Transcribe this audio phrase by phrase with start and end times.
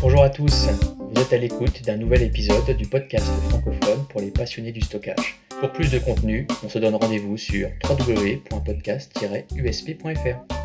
[0.00, 0.68] Bonjour à tous,
[0.98, 5.38] vous êtes à l'écoute d'un nouvel épisode du podcast francophone pour les passionnés du stockage.
[5.60, 10.59] Pour plus de contenu, on se donne rendez-vous sur www.podcast-usp.fr.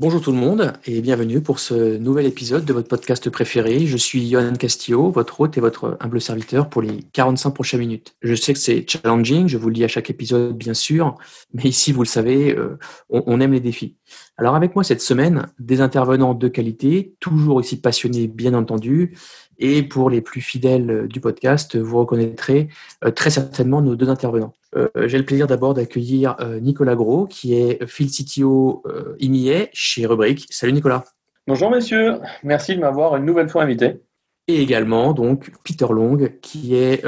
[0.00, 3.84] Bonjour tout le monde et bienvenue pour ce nouvel épisode de votre podcast préféré.
[3.84, 8.14] Je suis Johan Castillo, votre hôte et votre humble serviteur pour les 45 prochaines minutes.
[8.22, 11.18] Je sais que c'est challenging, je vous le dis à chaque épisode bien sûr,
[11.52, 12.78] mais ici vous le savez, euh,
[13.10, 13.98] on, aime les défis.
[14.38, 19.18] Alors avec moi cette semaine, des intervenants de qualité, toujours aussi passionnés bien entendu,
[19.60, 22.68] et pour les plus fidèles du podcast, vous reconnaîtrez
[23.04, 24.54] euh, très certainement nos deux intervenants.
[24.74, 28.82] Euh, j'ai le plaisir d'abord d'accueillir euh, Nicolas Gros, qui est Field CTO
[29.20, 30.46] IMIA chez Rubric.
[30.50, 31.04] Salut Nicolas.
[31.46, 34.00] Bonjour messieurs, merci de m'avoir une nouvelle fois invité.
[34.48, 37.04] Et également donc Peter Long, qui est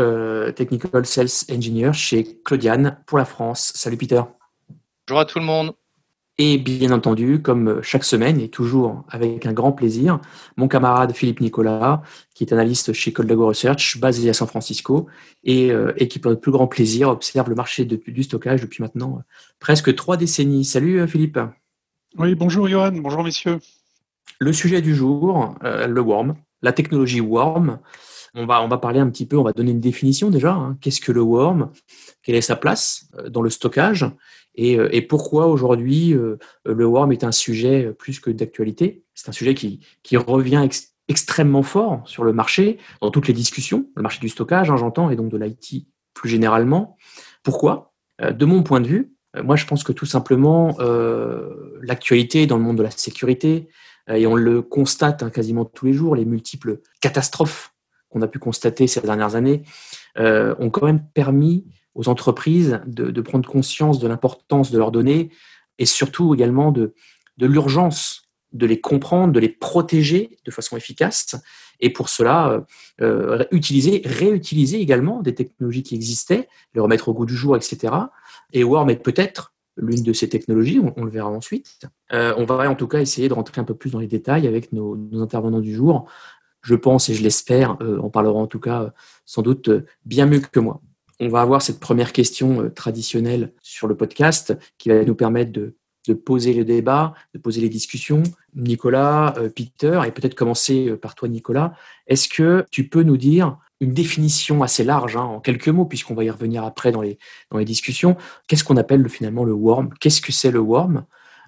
[0.55, 3.73] Technical Sales Engineer chez Claudiane pour la France.
[3.75, 4.23] Salut Peter.
[5.09, 5.75] Bonjour à tout le monde.
[6.39, 10.19] Et bien entendu, comme chaque semaine et toujours avec un grand plaisir,
[10.57, 12.03] mon camarade Philippe Nicolas,
[12.35, 15.09] qui est analyste chez Coldago Research, basé à San Francisco,
[15.45, 18.83] et, euh, et qui, pour notre plus grand plaisir, observe le marché du stockage depuis
[18.83, 19.23] maintenant euh,
[19.61, 20.65] presque trois décennies.
[20.65, 21.39] Salut euh, Philippe.
[22.17, 23.59] Oui, bonjour Johan, bonjour messieurs.
[24.39, 27.79] Le sujet du jour, le worm, la technologie worm.
[28.35, 30.53] On va, on va parler un petit peu, on va donner une définition déjà.
[30.55, 30.79] Hein.
[30.81, 31.71] Qu'est-ce que le worm?
[32.23, 34.07] Quelle est sa place dans le stockage?
[34.59, 39.05] Euh, et, pourquoi aujourd'hui euh, le worm est un sujet plus que d'actualité?
[39.15, 39.81] C'est un sujet qui,
[40.17, 40.67] revient
[41.09, 45.11] extrêmement fort sur le marché, dans toutes les discussions, le marché du stockage, hein, j'entends,
[45.11, 46.97] et donc de l'IT plus généralement.
[47.43, 47.93] Pourquoi?
[48.21, 50.77] Euh, De mon point de vue, moi je pense que tout simplement
[51.81, 53.69] l'actualité dans le monde de la sécurité,
[54.09, 57.72] et on le constate hein, quasiment tous les jours, les multiples catastrophes
[58.13, 59.63] qu'on a pu constater ces dernières années,
[60.17, 65.31] ont quand même permis aux entreprises de, prendre conscience de l'importance de leurs données
[65.79, 66.95] et surtout également de,
[67.39, 71.37] de l'urgence de les comprendre, de les protéger de façon efficace.
[71.81, 72.61] Et pour cela, euh,
[73.01, 77.95] euh, utiliser, réutiliser également des technologies qui existaient, les remettre au goût du jour, etc.
[78.53, 81.87] Et Worm est peut-être l'une de ces technologies, on, le verra ensuite.
[82.13, 84.47] Euh, on va en tout cas essayer de rentrer un peu plus dans les détails
[84.47, 86.07] avec nos intervenants du jour.
[86.63, 88.93] Je pense et je l'espère, on parlera en tout cas
[89.25, 89.71] sans doute
[90.05, 90.81] bien mieux que moi
[91.23, 95.53] on va avoir cette première question euh, traditionnelle sur le podcast qui va nous permettre
[95.53, 95.75] de,
[96.15, 98.25] poser le débat, de poser les discussions.
[98.57, 101.75] Nicolas, euh, Peter, et peut-être commencer euh, par toi, Nicolas.
[102.09, 106.15] Est-ce que tu peux nous dire une définition assez large, hein, en quelques mots, puisqu'on
[106.15, 107.19] va y revenir après dans les,
[107.51, 108.17] dans les discussions.
[108.49, 109.91] Qu'est-ce qu'on appelle finalement le worm?
[110.01, 111.05] Qu'est-ce que c'est le worm?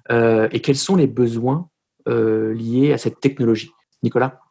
[0.09, 1.69] Et quels sont les besoins
[2.05, 3.71] liés à cette technologie?
[4.03, 4.44] Nicolas?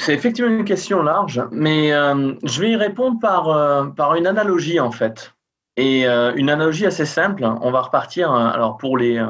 [0.00, 4.26] C'est effectivement une question large, mais euh, je vais y répondre par, euh, par une
[4.26, 5.34] analogie en fait.
[5.76, 7.44] Et euh, une analogie assez simple.
[7.44, 9.24] On va repartir, alors pour les,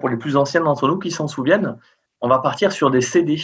[0.00, 1.76] pour les plus anciens d'entre nous qui s'en souviennent,
[2.20, 3.40] on va partir sur des CD.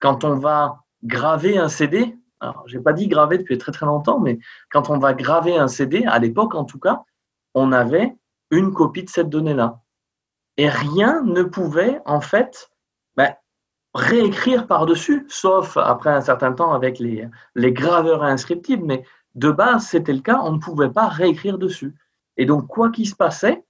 [0.00, 4.20] Quand on va graver un CD, alors j'ai pas dit graver depuis très très longtemps,
[4.20, 4.38] mais
[4.70, 7.02] quand on va graver un CD, à l'époque en tout cas,
[7.54, 8.16] on avait
[8.50, 9.80] une copie de cette donnée-là.
[10.56, 12.70] Et rien ne pouvait en fait
[13.96, 19.86] réécrire par-dessus, sauf après un certain temps avec les, les graveurs inscriptibles, mais de base,
[19.86, 21.94] c'était le cas, on ne pouvait pas réécrire dessus.
[22.36, 23.64] Et donc, quoi qu'il se passait,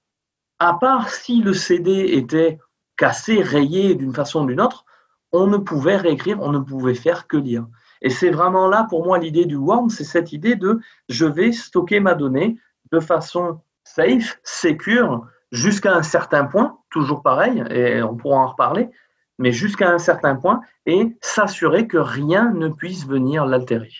[0.59, 2.59] à part si le CD était
[2.97, 4.85] cassé, rayé d'une façon ou d'une autre,
[5.33, 7.67] on ne pouvait réécrire, on ne pouvait faire que lire.
[8.01, 11.53] Et c'est vraiment là, pour moi, l'idée du worm, c'est cette idée de je vais
[11.53, 12.59] stocker ma donnée
[12.93, 18.91] de façon safe, secure, jusqu'à un certain point, toujours pareil, et on pourra en reparler,
[19.39, 23.93] mais jusqu'à un certain point, et s'assurer que rien ne puisse venir l'altérer.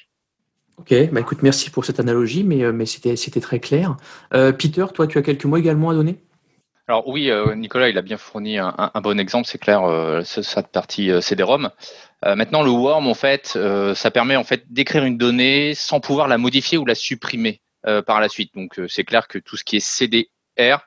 [0.79, 3.97] Ok, bah écoute, merci pour cette analogie, mais, euh, mais c'était, c'était très clair.
[4.35, 6.19] Euh, Peter, toi, tu as quelques mots également à donner?
[6.87, 9.83] Alors oui, euh, Nicolas, il a bien fourni un, bon exemple, c'est clair,
[10.25, 11.71] cette partie CD-ROM.
[12.23, 13.59] maintenant, le worm, en fait,
[13.95, 18.21] ça permet en fait d'écrire une donnée sans pouvoir la modifier ou la supprimer par
[18.21, 18.55] la suite.
[18.55, 20.87] Donc c'est clair que tout ce qui est CDR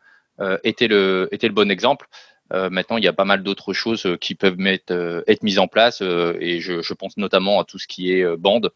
[0.64, 2.08] était le était le bon exemple.
[2.54, 4.58] Euh, maintenant, il y a pas mal d'autres choses euh, qui peuvent
[4.90, 8.72] euh, être mises en place et je, pense notamment à tout ce qui est bande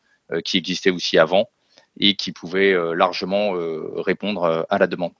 [0.45, 1.49] qui existait aussi avant
[1.99, 3.51] et qui pouvait largement
[3.97, 5.11] répondre à la demande.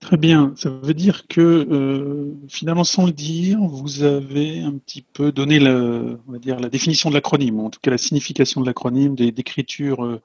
[0.00, 0.54] Très bien.
[0.56, 6.68] Ça veut dire que finalement, sans le dire, vous avez un petit peu donné la,
[6.70, 10.18] définition de l'acronyme, en tout cas la signification de l'acronyme, d'écriture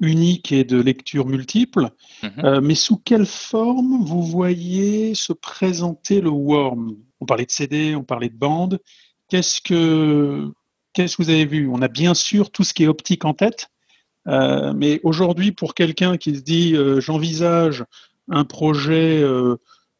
[0.00, 1.90] unique et de lecture multiple.
[2.22, 2.32] Mhm.
[2.44, 6.96] Euh, mais sous quelle forme vous voyez se présenter le worm?
[7.20, 8.80] On parlait de CD, on parlait de bande.
[9.28, 10.52] Qu'est-ce que,
[10.92, 11.68] qu'est-ce que vous avez vu?
[11.68, 13.68] On a bien sûr tout ce qui est optique en tête.
[14.26, 17.84] Euh, mais aujourd'hui, pour quelqu'un qui se dit euh, j'envisage
[18.30, 19.22] un projet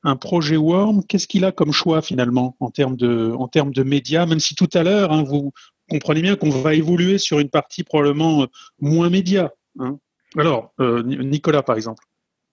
[0.04, 3.82] un projet Worm, qu'est-ce qu'il a comme choix finalement en termes de, en termes de
[3.82, 5.52] médias, même si tout à l'heure, hein, vous
[5.88, 8.46] comprenez bien qu'on va évoluer sur une partie probablement
[8.80, 9.50] moins média.
[9.78, 9.98] Hein.
[10.36, 12.04] Alors, euh, Nicolas, par exemple.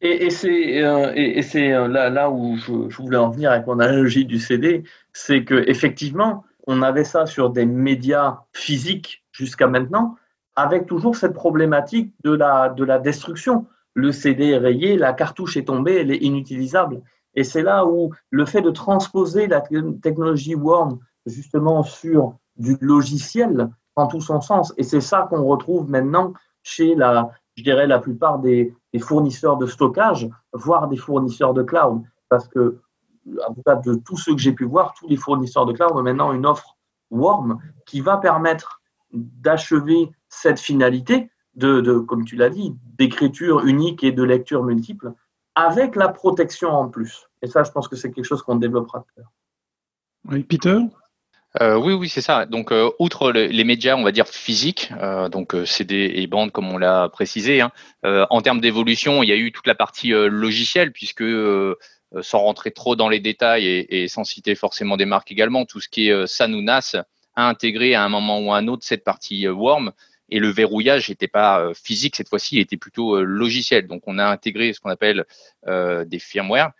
[0.01, 4.83] Et, c'est euh, là, là, où je, voulais en venir avec mon analogie du CD,
[5.13, 10.15] c'est que effectivement, on avait ça sur des médias physiques jusqu'à maintenant,
[10.56, 13.67] avec toujours cette problématique de la, de la destruction.
[13.94, 17.01] Le CD est rayé, la cartouche est tombée, elle est inutilisable.
[17.35, 19.62] Et c'est là où le fait de transposer la
[20.01, 24.74] technologie Worm justement sur du logiciel prend tout son sens.
[24.77, 26.33] Et c'est ça qu'on retrouve maintenant
[26.63, 32.02] chez la, je dirais, la plupart des, fournisseurs de stockage, voire des fournisseurs de cloud.
[32.30, 32.80] Parce que,
[33.48, 36.04] en tout de tous ceux que j'ai pu voir, tous les fournisseurs de cloud ont
[36.04, 36.78] maintenant une offre
[37.12, 38.81] Worm qui va permettre
[39.12, 45.13] d'achever cette finalité de, comme tu l'as dit, d'écriture unique et de lecture multiple
[45.56, 47.28] avec la protection en plus.
[47.42, 49.31] Et ça, je pense que c'est quelque chose qu'on développera plus tard.
[50.30, 50.80] Oui, Peter?
[51.59, 52.45] Euh, oui, oui, c'est ça.
[52.45, 56.69] Donc, euh, outre les médias, on va dire physiques, euh, donc CD et bande, comme
[56.69, 57.71] on l'a précisé, hein,
[58.03, 61.24] en termes d'évolution, il y a eu toute la partie logicielle, puisque
[62.21, 65.89] sans rentrer trop dans les détails et, sans citer forcément des marques également, tout ce
[65.89, 66.95] qui est SAN ou NAS
[67.36, 69.94] a intégré à un moment ou à un autre cette partie Worm
[70.30, 73.88] et le verrouillage n'était pas physique cette fois-ci, il était plutôt logiciel.
[73.88, 75.25] Donc on a intégré ce qu'on appelle
[75.68, 76.71] des firmware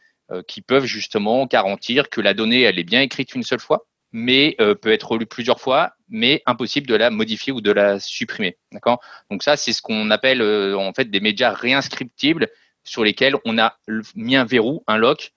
[0.48, 4.58] qui peuvent justement garantir que la donnée elle est bien écrite une seule fois, mais
[4.82, 8.58] peut être relue plusieurs fois, mais impossible de la modifier ou de la supprimer.
[8.72, 9.00] D'accord?
[9.30, 12.50] Donc ça c'est ce qu'on appelle en fait des médias réinscriptibles
[12.84, 13.78] sur lesquels on a
[14.16, 15.32] mis un verrou, un lock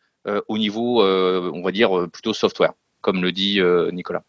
[0.49, 3.61] au niveau, on va dire plutôt software, comme le dit
[3.93, 4.25] Nicolas.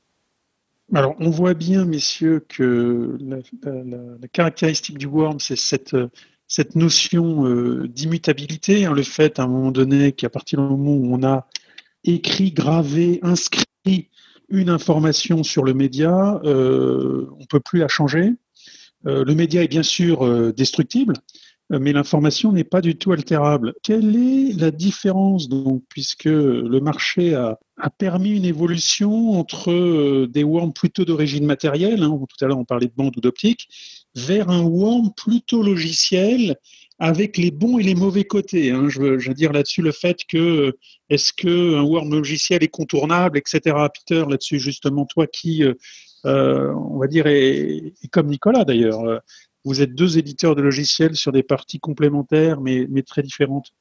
[0.94, 8.86] Alors, on voit bien, messieurs, que la, caractéristique du worm, c'est cette, notion euh, d'immutabilité,
[8.86, 11.48] hein, le fait à un moment donné qu'à partir du moment où on a
[12.04, 14.10] écrit, gravé, inscrit
[14.50, 18.34] une information sur le média, euh, on ne peut plus la changer.
[19.08, 21.14] Euh, le média est bien sûr destructible,
[21.72, 23.74] euh, mais l'information n'est pas du tout altérable.
[23.84, 27.58] Quelle est la différence donc, puisque le marché a,
[27.98, 32.88] permis une évolution entre des worms plutôt d'origine matérielle, hein, tout à l'heure on parlait
[32.88, 33.68] de bande ou d'optique,
[34.16, 36.56] vers un worm plutôt logiciel
[37.00, 38.72] avec les bons et les mauvais côtés.
[38.72, 38.88] Hein.
[38.90, 40.76] Je, veux, dire là-dessus le fait que
[41.10, 43.76] est-ce qu'un worm logiciel est contournable, etc.
[43.94, 49.22] Peter, là-dessus justement, toi qui, euh, on va dire, est, comme Nicolas d'ailleurs,
[49.66, 53.72] vous êtes deux éditeurs de logiciels sur des parties complémentaires mais, très différentes.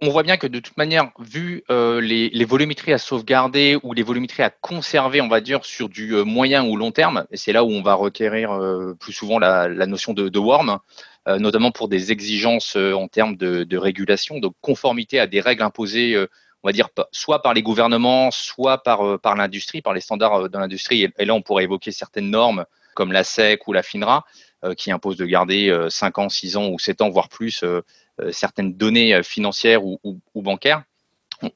[0.00, 4.02] On voit bien que de toute manière, vu euh, les, volumétries à sauvegarder ou les
[4.02, 7.52] volumétries à conserver, on va dire, sur du euh, moyen ou long terme, et c'est
[7.52, 10.78] là où on va requérir euh, plus souvent la, notion de, de worm,
[11.26, 16.18] notamment pour des exigences en termes de, régulation, de conformité à des règles imposées,
[16.62, 20.58] on va dire, soit par les gouvernements, soit par, par l'industrie, par les standards de
[20.58, 21.10] l'industrie.
[21.18, 24.24] Et, là, on pourrait évoquer certaines normes comme la SEC ou la FINRA,
[24.64, 27.62] euh, qui impose de garder 5 euh, ans, 6 ans ou 7 ans, voire plus,
[27.62, 27.82] euh,
[28.30, 29.98] certaines données financières ou,
[30.36, 30.84] bancaires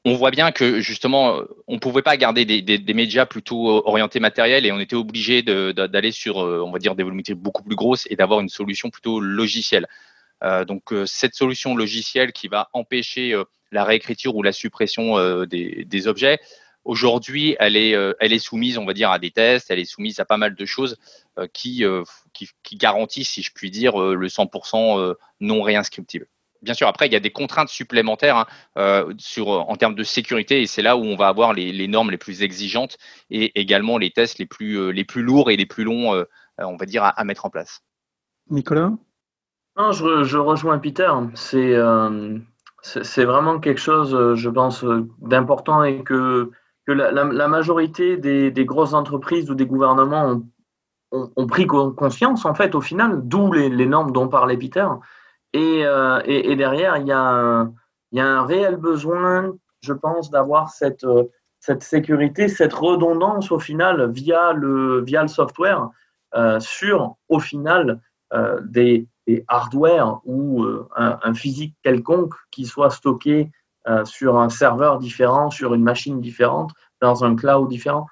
[0.05, 4.65] on voit bien que justement, on ne pouvait pas garder des, médias plutôt orientés matériels
[4.65, 8.15] et on était obligé d'aller sur, on va dire, des volumétries beaucoup plus grosses et
[8.15, 9.87] d'avoir une solution plutôt logicielle.
[10.67, 13.35] donc, cette solution logicielle qui va empêcher
[13.71, 16.39] la réécriture ou la suppression des, objets,
[16.85, 20.25] Aujourd'hui, elle est, euh, soumise, on va dire, à des tests, elle est soumise à
[20.25, 20.97] pas mal de choses
[21.37, 22.03] euh, qui, euh,
[22.33, 26.27] qui, qui, garantissent, si je puis dire, le 100% non réinscriptible.
[26.61, 30.61] Bien sûr, après, il y a des contraintes supplémentaires hein, sur, en termes de sécurité
[30.61, 32.97] et c'est là où on va avoir les, les, normes les plus exigeantes
[33.29, 36.25] et également les tests les plus, les plus lourds et les plus longs,
[36.57, 37.81] on va dire, à, mettre en place.
[38.49, 38.91] Nicolas?
[39.77, 41.11] Non, je, je, rejoins Peter.
[41.35, 41.77] C'est
[42.81, 44.85] c'est vraiment quelque chose, je pense,
[45.21, 46.51] d'important et que
[46.93, 50.41] la, majorité des, grosses entreprises ou des gouvernements
[51.11, 54.87] ont, pris conscience, en fait, au final, d'où les, normes dont parlait Peter.
[55.53, 56.21] Et, euh,
[56.55, 57.67] derrière, il y, a
[58.23, 61.05] un, réel besoin, je pense, d'avoir cette,
[61.79, 65.89] sécurité, cette redondance, au final, via le, software,
[66.35, 67.99] euh, sur, au final,
[68.33, 69.07] euh, des,
[69.47, 70.65] hardware ou
[70.95, 73.51] un, physique quelconque qui soit stocké
[73.87, 78.07] euh, sur un serveur différent, sur une machine différente, dans un cloud différent.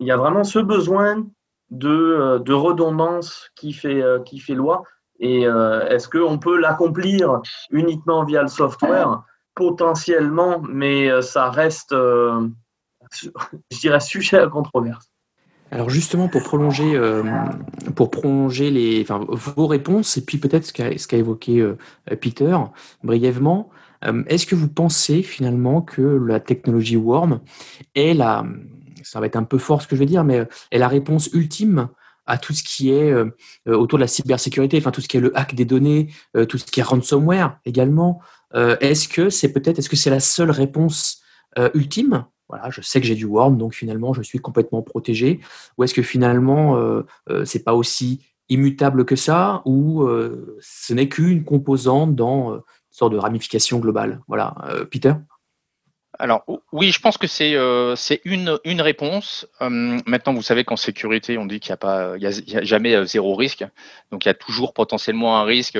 [0.00, 1.26] Il y a vraiment ce besoin
[1.70, 4.84] de, euh, de redondance qui fait, euh, qui fait loi.
[5.22, 9.22] Et est-ce qu'on peut l'accomplir uniquement via le software?
[9.54, 11.92] Potentiellement, mais ça reste,
[13.12, 15.08] je dirais, sujet à controverse.
[15.70, 17.00] Alors justement, pour prolonger,
[17.94, 21.72] pour prolonger les, vos réponses, et puis peut-être ce qu'a évoqué
[22.20, 22.58] Peter
[23.04, 23.70] brièvement,
[24.26, 27.40] Est-ce que vous pensez finalement que la technologie Worm
[27.94, 28.44] est la,
[29.04, 31.30] ça va être un peu fort ce que je vais dire, mais est la réponse
[31.32, 31.88] ultime
[32.26, 33.14] à tout ce qui est
[33.66, 36.08] autour de la cybersécurité, enfin tout ce qui est le hack des données,
[36.48, 38.20] tout ce qui est ransomware également.
[38.54, 41.22] est-ce que c'est peut-être, est-ce que c'est la seule réponse
[41.74, 42.26] ultime?
[42.52, 45.40] Voilà, je sais que j'ai du worm, donc finalement je suis complètement protégé.
[45.78, 47.00] Ou est-ce que finalement euh,
[47.30, 52.62] euh, c'est pas aussi immutable que ça, ou euh, ce n'est qu'une composante dans une
[52.90, 54.20] sorte de ramification globale?
[54.28, 54.54] Voilà,
[54.90, 55.14] Peter?
[56.22, 57.56] Alors oui, je pense que c'est
[57.96, 59.44] c'est une, réponse.
[59.60, 63.64] maintenant, vous savez qu'en sécurité, on dit qu'il n'y a jamais zéro risque.
[64.12, 65.76] Donc il y a toujours potentiellement un risque,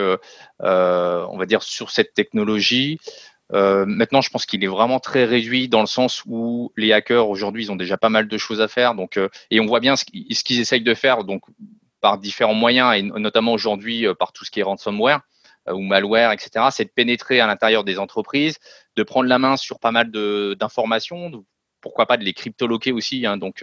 [0.59, 2.99] on va dire, sur cette technologie.
[3.55, 7.29] Euh, maintenant, je pense qu'il est vraiment très réduit dans le sens où les hackers
[7.29, 8.95] aujourd'hui, ils ont déjà pas mal de choses à faire.
[8.95, 11.43] Donc, euh, et on voit bien ce qu'ils essayent de faire, donc
[12.01, 15.21] par différents moyens et notamment aujourd'hui euh, par tout ce qui est ransomware
[15.71, 16.67] ou malware, etc.
[16.71, 18.59] C'est de pénétrer à l'intérieur des entreprises,
[18.97, 21.45] de prendre la main sur pas mal d'informations,
[21.81, 23.27] pourquoi pas de les cryptoloquer aussi.
[23.27, 23.63] Hein, donc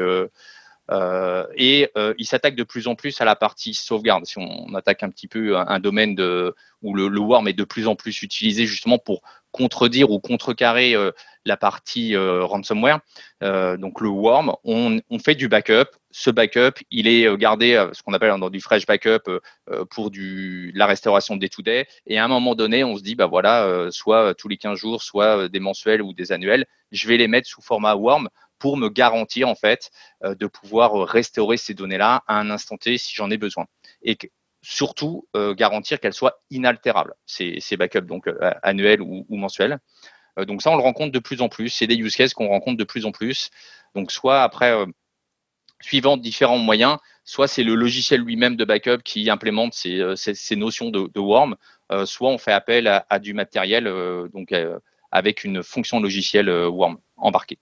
[0.92, 4.26] euh, et euh, il s'attaque de plus en plus à la partie sauvegarde.
[4.26, 7.88] Si on, attaque un petit peu un, domaine de, où le, worm est de plus
[7.88, 11.12] en plus utilisé justement pour contredire ou contrecarrer euh,
[11.46, 13.00] la partie ransomware.
[13.42, 15.90] donc le worm, on, fait du backup.
[16.12, 19.30] Ce backup, il est gardé, ce qu'on appelle dans du fresh backup
[19.92, 23.28] pour du, la restauration des day Et à un moment donné, on se dit, bah
[23.28, 27.28] voilà, soit tous les 15 jours, soit des mensuels ou des annuels, je vais les
[27.28, 28.28] mettre sous format worm
[28.60, 29.90] pour me garantir en fait
[30.24, 33.66] euh, de pouvoir restaurer ces données-là à un instant T si j'en ai besoin.
[34.04, 34.18] Et
[34.62, 39.80] surtout euh, garantir qu'elles soient inaltérables, ces, backups donc euh, annuels ou, mensuels.
[40.46, 41.70] donc ça, on le rencontre de plus en plus.
[41.70, 43.50] C'est des use cases qu'on rencontre de plus en plus.
[43.96, 44.86] Donc soit après,
[45.82, 50.90] suivant différents moyens, soit c'est le logiciel lui-même de backup qui implémente ces, ces, notions
[50.90, 51.56] de, de worm,
[52.06, 53.86] soit on fait appel à, du matériel
[54.34, 54.54] donc
[55.12, 57.60] avec une fonction logicielle worm embarquée.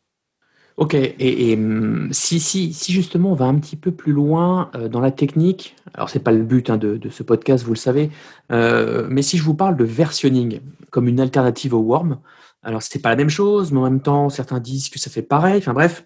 [0.77, 4.87] Ok, et, hum, si, si, si justement on va un petit peu plus loin euh,
[4.87, 8.11] dans la technique, alors c'est pas le but hein, de, ce podcast, vous le savez,
[8.51, 12.19] euh, mais si je vous parle de versionning comme une alternative au Worm,
[12.61, 15.23] alors c'est pas la même chose, mais en même temps certains disent que ça fait
[15.23, 15.57] pareil.
[15.57, 16.03] Enfin bref,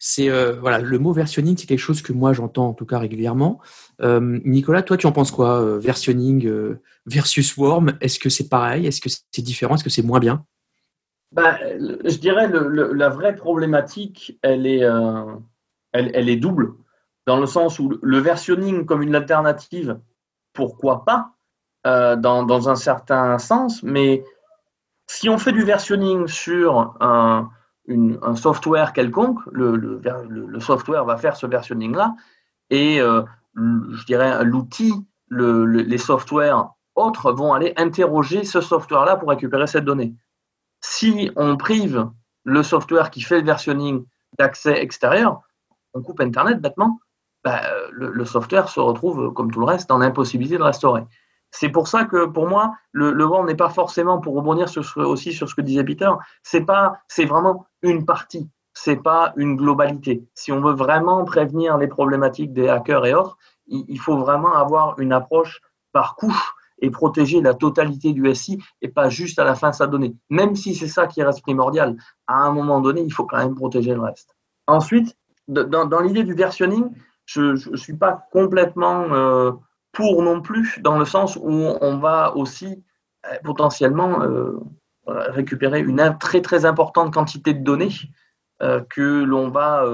[0.00, 2.98] c'est euh, voilà le mot versionning, c'est quelque chose que moi j'entends en tout cas
[2.98, 3.60] régulièrement.
[4.02, 6.50] Nicolas, toi tu en penses quoi, versionning
[7.06, 7.92] versus Worm?
[8.00, 8.86] Est-ce que c'est pareil?
[8.86, 9.76] Est-ce que c'est différent?
[9.76, 10.44] Est-ce que c'est moins bien?
[11.32, 11.56] Ben,
[12.04, 15.36] je dirais le, la vraie problématique, elle est, euh,
[15.92, 16.74] elle, est double,
[17.26, 20.00] dans le sens où le versionning comme une alternative,
[20.52, 21.30] pourquoi pas,
[21.86, 24.24] euh, dans, dans, un certain sens, mais
[25.06, 27.50] si on fait du versionning sur un,
[27.90, 30.00] un software quelconque, le,
[30.60, 32.14] software va faire ce versionning-là,
[32.70, 33.22] et euh,
[33.54, 34.94] je dirais l'outil,
[35.30, 40.14] les softwares autres vont aller interroger ce software-là pour récupérer cette donnée.
[40.80, 42.08] Si on prive
[42.44, 44.04] le software qui fait le versionning
[44.38, 45.40] d'accès extérieur,
[45.94, 47.00] on coupe Internet bêtement,
[47.44, 51.04] bah, le, software se retrouve, comme tout le reste, dans l'impossibilité de restaurer.
[51.50, 55.32] C'est pour ça que pour moi, le, le n'est pas forcément, pour rebondir sur aussi
[55.32, 56.10] sur ce que disait Peter,
[56.42, 60.24] c'est pas, c'est vraiment une partie, c'est pas une globalité.
[60.34, 64.98] Si on veut vraiment prévenir les problématiques des hackers et autres, il faut vraiment avoir
[64.98, 65.60] une approche
[65.92, 69.86] par couche et protéger la totalité du SI et pas juste à la fin sa
[69.86, 70.16] donnée.
[70.28, 73.54] Même si c'est ça qui reste primordial, à un moment donné, il faut quand même
[73.54, 74.34] protéger le reste.
[74.66, 75.16] Ensuite,
[75.48, 76.90] dans, dans l'idée du versionning,
[77.26, 79.52] je ne suis pas complètement euh,
[79.92, 82.82] pour non plus, dans le sens où on va aussi
[83.26, 84.58] euh, potentiellement euh,
[85.06, 87.92] récupérer une très très importante quantité de données
[88.90, 89.86] que l'on va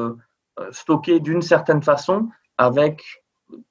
[0.72, 3.04] stocker d'une certaine façon avec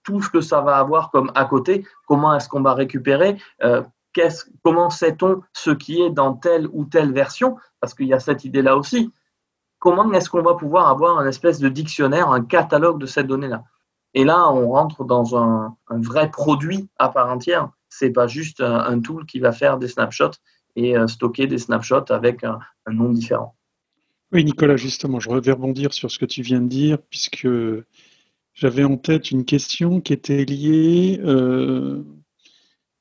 [0.03, 3.83] tout ce que ça va avoir comme à côté, comment est-ce qu'on va récupérer, euh,
[4.63, 8.45] comment sait-on ce qui est dans telle ou telle version, parce qu'il y a cette
[8.45, 9.11] idée-là aussi.
[9.79, 13.63] Comment est-ce qu'on va pouvoir avoir un espèce de dictionnaire, un catalogue de cette donnée-là
[14.15, 17.69] Et là, on rentre dans un, vrai produit à part entière.
[17.89, 20.31] C'est pas juste un, tool qui va faire des snapshots
[20.77, 23.55] et euh, stocker des snapshots avec un, un nom différent.
[24.31, 27.47] Oui, Nicolas, justement, je vais rebondir sur ce que tu viens de dire, puisque
[28.53, 32.01] j'avais en tête une question qui était liée, euh,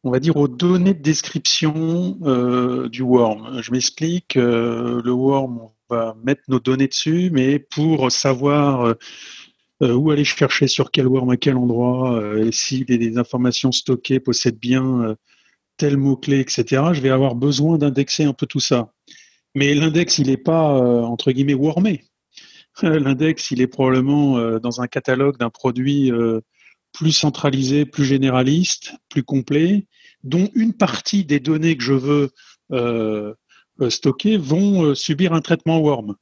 [0.03, 3.63] on va dire, aux données de description euh, du worm.
[3.63, 8.95] Je m'explique, le worm, on va mettre nos données dessus, mais pour savoir
[9.81, 14.59] où aller chercher sur quel worm, à quel endroit, et si les, informations stockées possèdent
[14.59, 15.17] bien
[15.77, 18.93] tel mot-clé, etc., je vais avoir besoin d'indexer un peu tout ça.
[19.55, 22.05] Mais l'index, il n'est pas, entre guillemets, wormé.
[22.83, 26.41] L'index, il est probablement euh, dans un catalogue d'un produit euh,
[26.93, 29.87] plus centralisé, plus généraliste, plus complet,
[30.23, 32.31] dont une partie des données que je veux
[32.73, 33.35] euh,
[33.89, 36.15] stockés vont subir un traitement worm.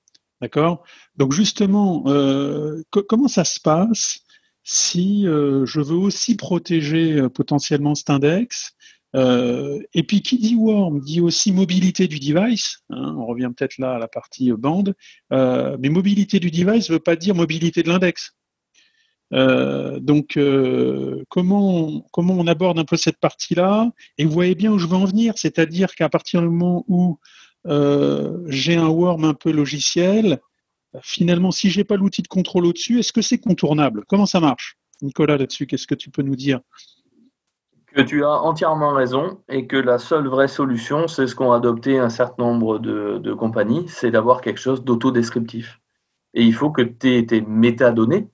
[0.43, 0.85] D'accord?
[1.17, 2.03] Donc justement,
[3.09, 4.21] comment ça se passe
[4.65, 8.75] si je veux aussi protéger potentiellement cet index?
[9.15, 12.79] Euh, et puis, qui dit worm dit aussi mobilité du device.
[12.91, 14.95] Hein, on revient peut-être là à la partie bande.
[15.33, 18.33] Euh, mais mobilité du device ne veut pas dire mobilité de l'index.
[19.35, 20.39] Euh, donc,
[21.29, 23.91] comment, comment on aborde un peu cette partie-là?
[24.19, 27.19] Et vous voyez bien où je veux en venir, c'est-à-dire qu'à partir du moment où
[27.65, 30.41] j'ai un worm un peu logiciel,
[31.01, 34.05] finalement, si j'ai pas l'outil de contrôle au-dessus, est-ce que c'est contournable?
[34.09, 34.77] Comment ça marche?
[35.01, 36.61] Nicolas, là-dessus, qu'est-ce que tu peux nous dire?
[37.95, 41.99] Que tu as entièrement raison et que la seule vraie solution, c'est ce qu'ont adopté
[41.99, 45.81] un certain nombre de, compagnies, c'est d'avoir quelque chose d'autodescriptif.
[46.35, 48.31] Et il faut que tes, tes métadonnées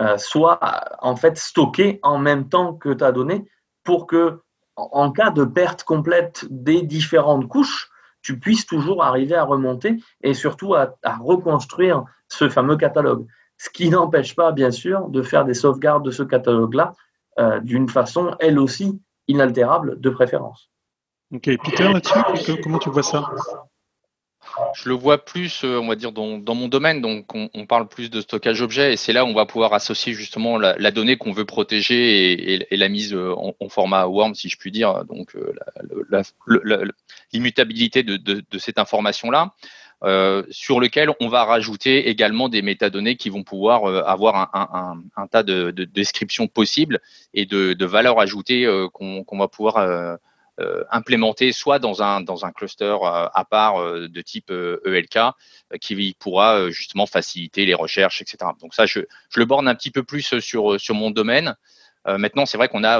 [0.00, 0.60] euh, soient
[1.00, 3.46] en fait stockées en même temps que ta donnée
[3.82, 4.40] pour que,
[4.76, 7.90] en cas de perte complète des différentes couches,
[8.28, 13.26] tu puisses toujours arriver à remonter et surtout à reconstruire ce fameux catalogue.
[13.56, 16.92] Ce qui n'empêche pas, bien sûr, de faire des sauvegardes de ce catalogue-là
[17.38, 20.70] euh, d'une façon, elle aussi, inaltérable de préférence.
[21.34, 23.30] Ok, Peter, là-dessus, comment tu vois ça?
[24.74, 27.00] Je le vois plus, euh, on va dire, dans, mon domaine.
[27.00, 30.12] Donc, on, parle plus de stockage objet et c'est là où on va pouvoir associer
[30.12, 34.56] justement la, donnée qu'on veut protéger et, la mise euh, en, format worm, si je
[34.56, 35.04] puis dire.
[35.04, 35.36] Donc,
[37.32, 39.54] l'immutabilité de, cette information-là.
[40.04, 45.26] Euh, sur lequel on va rajouter également des métadonnées qui vont pouvoir euh, avoir un,
[45.26, 47.00] tas de, descriptions possibles
[47.34, 50.18] et de, valeurs ajoutées euh, qu'on va pouvoir
[50.90, 56.70] implémenter soit dans un, dans un cluster à part de type ELK e qui pourra
[56.70, 58.38] justement faciliter les recherches, etc.
[58.60, 59.00] Donc ça, je,
[59.36, 61.54] le borne un petit peu plus sur, sur mon domaine.
[62.06, 62.98] maintenant, c'est vrai qu'on a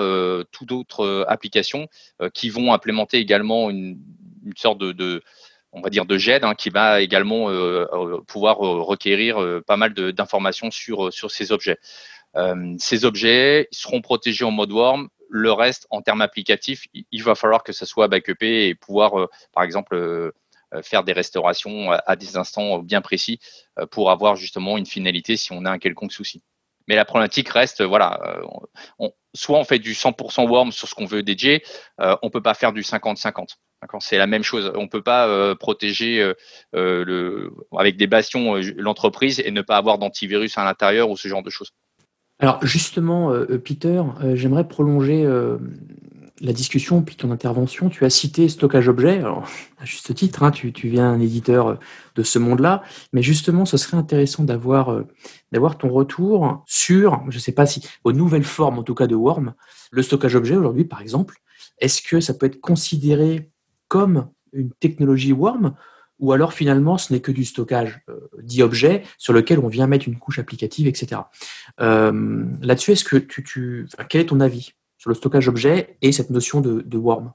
[0.52, 1.88] tout d'autres applications
[2.32, 3.98] qui vont implémenter également une,
[4.44, 5.22] une sorte de,
[5.72, 9.76] on va dire de GED, hein, qui va également euh, euh, pouvoir euh, requérir pas
[9.76, 11.78] mal d'informations sur, sur ces objets.
[12.78, 15.08] ces objets seront protégés en mode worm.
[15.28, 19.62] Le reste, en termes applicatifs, il va falloir que ça soit backupé et pouvoir, par
[19.62, 20.32] exemple,
[20.82, 23.38] faire des restaurations à des instants bien précis
[23.90, 26.42] pour avoir justement une finalité si on a un quelconque souci.
[26.86, 28.40] Mais la problématique reste, voilà,
[29.34, 31.62] soit on fait du 100% worm sur ce qu'on veut dédier,
[31.98, 33.56] on peut pas faire du 50-50.
[34.00, 34.72] C'est la même chose.
[34.74, 36.34] On ne peut pas euh, protéger euh,
[36.74, 41.42] euh, avec des bastions l'entreprise et ne pas avoir d'antivirus à l'intérieur ou ce genre
[41.42, 41.72] de choses.
[42.38, 43.32] Alors justement,
[43.64, 44.02] Peter,
[44.34, 45.26] j'aimerais prolonger
[46.40, 47.88] la discussion puis ton intervention.
[47.88, 51.78] Tu as cité stockage objet, à juste titre, hein, tu, tu, viens un éditeur
[52.14, 55.02] de ce monde-là, mais justement, ce serait intéressant d'avoir
[55.52, 59.06] d'avoir ton retour sur, je ne sais pas si, aux nouvelles formes, en tout cas
[59.06, 59.54] de Worm,
[59.90, 61.38] le stockage objet aujourd'hui, par exemple.
[61.78, 63.50] Est-ce que ça peut être considéré
[63.88, 65.74] comme une technologie Worm
[66.18, 70.08] ou alors finalement ce n'est que du stockage euh, d'objets sur lequel on vient mettre
[70.08, 71.22] une couche applicative, etc.
[71.80, 76.30] Euh, là-dessus, est-ce que tu, quel est ton avis sur le stockage objet et cette
[76.30, 77.32] notion de, de Worm?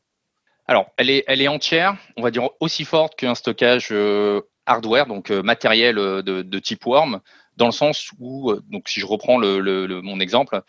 [0.65, 5.95] Alors, elle est, entière, on va dire aussi forte qu'un stockage euh, hardware, donc matériel
[5.95, 7.19] de, type Worm,
[7.57, 10.61] dans le sens où, donc si je reprends mon exemple,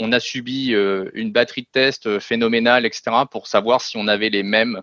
[0.00, 4.42] on a subi une batterie de tests phénoménale, etc., pour savoir si on avait les
[4.42, 4.80] mêmes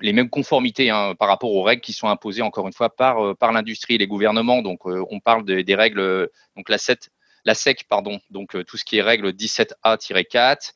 [0.00, 3.24] les mêmes conformités hein, par rapport aux règles qui sont imposées encore une fois par,
[3.24, 4.62] euh, par l'industrie et les gouvernements.
[4.62, 7.10] Donc, euh, on parle des règles, donc la 7,
[7.44, 10.72] la SEC, pardon, donc tout ce qui est règle 17A-4,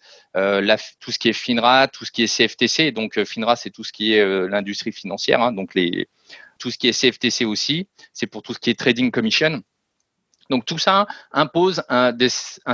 [0.99, 2.91] tout ce qui est FINRA, tout ce qui est CFTC.
[2.91, 6.09] Donc FINRA, c'est tout ce qui est l'industrie financière, hein, donc les,
[6.59, 9.63] tout ce qui est CFTC aussi, c'est pour tout ce qui est Trading Commission.
[10.51, 12.17] Donc tout ça impose un,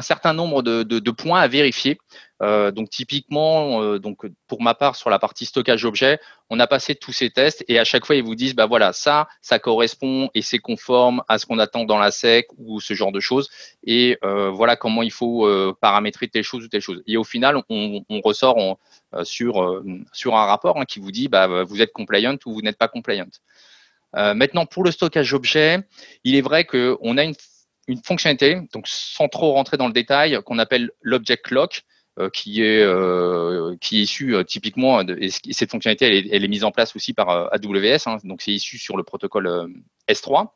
[0.01, 1.99] certain nombre de, points à vérifier.
[2.42, 6.18] Euh, donc typiquement, euh, donc pour ma part sur la partie stockage objet,
[6.50, 8.92] on a passé tous ces tests et à chaque fois ils vous disent bah voilà
[8.92, 12.94] ça, ça correspond et c'est conforme à ce qu'on attend dans la SEC ou ce
[12.94, 13.48] genre de choses
[13.85, 15.48] et euh, voilà comment il faut
[15.81, 17.02] paramétrer telle chose ou telle chose.
[17.07, 18.78] Et au final, on, ressort
[19.24, 22.78] sur sur un rapport hein, qui vous dit bah vous êtes compliant ou vous n'êtes
[22.78, 23.26] pas compliant.
[24.14, 25.78] maintenant pour le stockage objet,
[26.24, 27.35] il est vrai qu'on a une
[27.88, 31.83] une fonctionnalité, donc sans trop rentrer dans le détail, qu'on appelle l'object lock,
[32.33, 36.64] qui est euh, qui est issu euh, typiquement et cette fonctionnalité elle est, est, mise
[36.64, 39.68] en place aussi par AWS, hein, donc c'est issu sur le protocole
[40.09, 40.48] S3.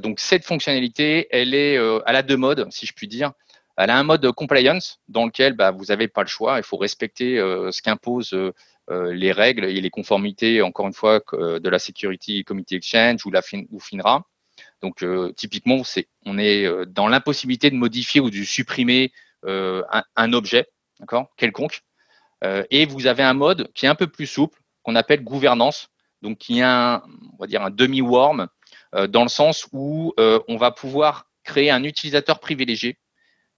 [0.00, 3.32] donc cette fonctionnalité, elle est, elle a deux modes, si je puis dire.
[3.78, 6.76] Elle a un mode compliance dans lequel bah, vous n'avez pas le choix, il faut
[6.76, 8.36] respecter ce qu'imposent
[8.90, 13.40] les règles et les conformités, encore une fois, de la Security Committee Exchange ou la
[13.42, 14.26] FINRA.
[14.82, 19.12] Donc euh, typiquement, c'est on est euh, dans l'impossibilité de modifier ou de supprimer
[19.44, 19.82] euh,
[20.16, 20.66] un, objet,
[21.00, 21.82] d'accord, quelconque.
[22.70, 25.88] et vous avez un mode qui est un peu plus souple, qu'on appelle gouvernance,
[26.22, 27.02] donc qui est un,
[27.34, 28.48] on va dire un demi-worm,
[29.08, 32.98] dans le sens où on va pouvoir créer un utilisateur privilégié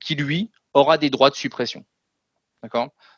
[0.01, 1.85] qui, lui, aura des droits de suppression.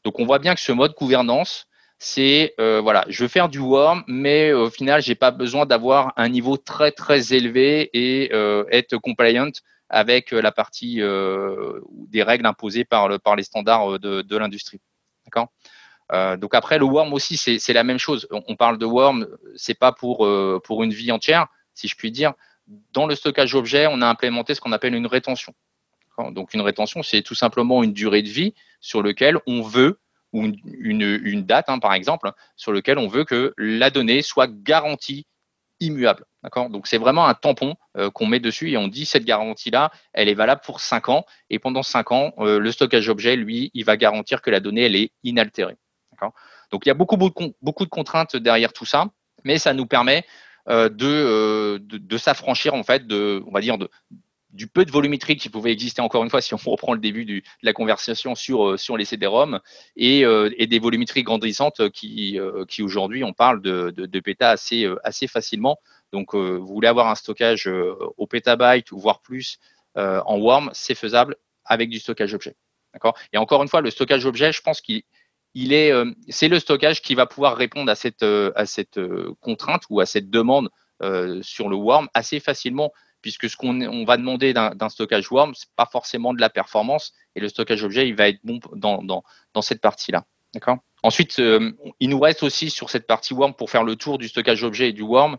[0.04, 1.66] Donc, on voit bien que ce mode gouvernance,
[1.98, 6.12] c'est euh, voilà, je veux faire du worm, mais au final, j'ai pas besoin d'avoir
[6.16, 9.50] un niveau très très élevé et euh, être compliant
[9.88, 14.80] avec la partie euh, des règles imposées par, le, par les standards de, de l'industrie.
[15.24, 15.48] D'accord?
[16.38, 18.28] Donc après le worm aussi c'est la même chose.
[18.30, 20.18] On parle de worm, c'est pas pour
[20.62, 22.32] pour une vie entière, si je puis dire.
[22.92, 25.52] Dans le stockage objet, on a implémenté ce qu'on appelle une rétention.
[26.30, 29.98] Donc une rétention, c'est tout simplement une durée de vie sur lequel on veut
[30.32, 35.26] ou une, date, hein, par exemple, sur lequel on veut que la donnée soit garantie
[35.80, 36.24] immuable.
[36.70, 40.28] Donc c'est vraiment un tampon euh, qu'on met dessus et on dit cette garantie-là, elle
[40.28, 43.84] est valable pour 5 ans et pendant 5 ans, euh, le stockage objet, lui, il
[43.84, 45.76] va garantir que la donnée, elle est inaltérée.
[46.70, 49.06] Donc il y a beaucoup, de contraintes derrière tout ça,
[49.44, 50.24] mais ça nous permet
[50.68, 53.90] euh, de, de, de s'affranchir en fait de, on va dire, de,
[54.56, 57.24] du peu de volumétrie qui pouvait exister encore une fois si on reprend le début
[57.24, 59.60] de la conversation sur, euh, les CD-ROM
[59.96, 64.50] et, euh, et, des volumétries grandissantes qui, euh, qui aujourd'hui on parle de, de, péta
[64.50, 65.78] assez, assez facilement.
[66.12, 69.58] Donc vous voulez avoir un stockage au pétabyte ou voire plus
[69.94, 72.56] en warm, c'est faisable avec du stockage objet.
[73.32, 75.02] Et encore une fois, le stockage objet, je pense qu'il
[75.54, 75.92] il est,
[76.28, 79.00] c'est le stockage qui va pouvoir répondre à cette
[79.40, 80.70] contrainte ou à cette demande
[81.42, 82.92] sur le warm assez facilement
[83.26, 87.12] puisque ce qu'on on va demander d'un stockage warm, c'est pas forcément de la performance,
[87.34, 90.24] et le stockage objet, il va être bon dans, cette partie-là.
[91.02, 94.28] Ensuite, euh, il nous reste aussi sur cette partie warm pour faire le tour du
[94.28, 95.38] stockage objet et du warm.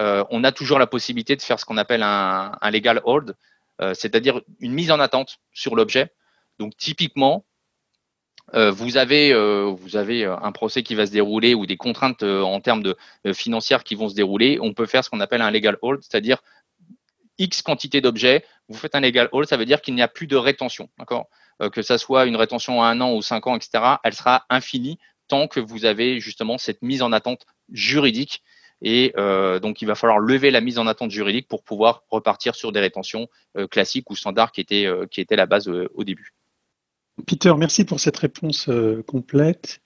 [0.00, 3.36] Euh, on a toujours la possibilité de faire ce qu'on appelle un, legal hold,
[3.80, 6.12] euh, c'est-à-dire une mise en attente sur l'objet.
[6.58, 7.44] Donc typiquement,
[8.52, 9.32] vous avez,
[9.70, 12.96] vous avez un procès qui va se dérouler ou des contraintes en termes de
[13.32, 14.58] financières qui vont se dérouler.
[14.60, 16.42] On peut faire ce qu'on appelle un legal hold, c'est-à-dire
[17.40, 20.28] X quantité d'objets, vous faites un legal hold, ça veut dire qu'il n'y a plus
[20.28, 20.88] de rétention.
[20.98, 21.28] D'accord?
[21.60, 24.44] Euh, Que ça soit une rétention à un an ou cinq ans, etc., elle sera
[24.50, 28.42] infinie tant que vous avez justement cette mise en attente juridique.
[28.82, 32.54] Et euh, donc, il va falloir lever la mise en attente juridique pour pouvoir repartir
[32.54, 36.32] sur des rétentions euh, classiques ou standards qui étaient, qui étaient la base au début.
[37.26, 38.70] Peter, merci pour cette réponse
[39.06, 39.80] complète.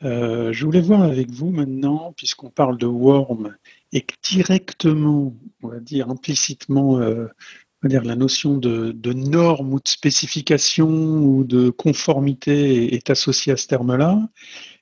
[0.00, 3.54] je voulais voir avec vous maintenant, puisqu'on parle de Worm
[3.92, 7.26] et que directement, on va dire implicitement, euh,
[7.82, 13.52] on va dire la notion de, norme ou de spécification ou de conformité est, associée
[13.52, 14.28] à ce terme-là,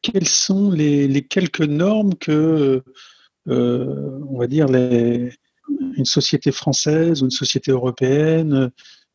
[0.02, 2.82] quelles sont les, quelques normes que,
[3.48, 8.70] euh, on va dire, une société française ou une société européenne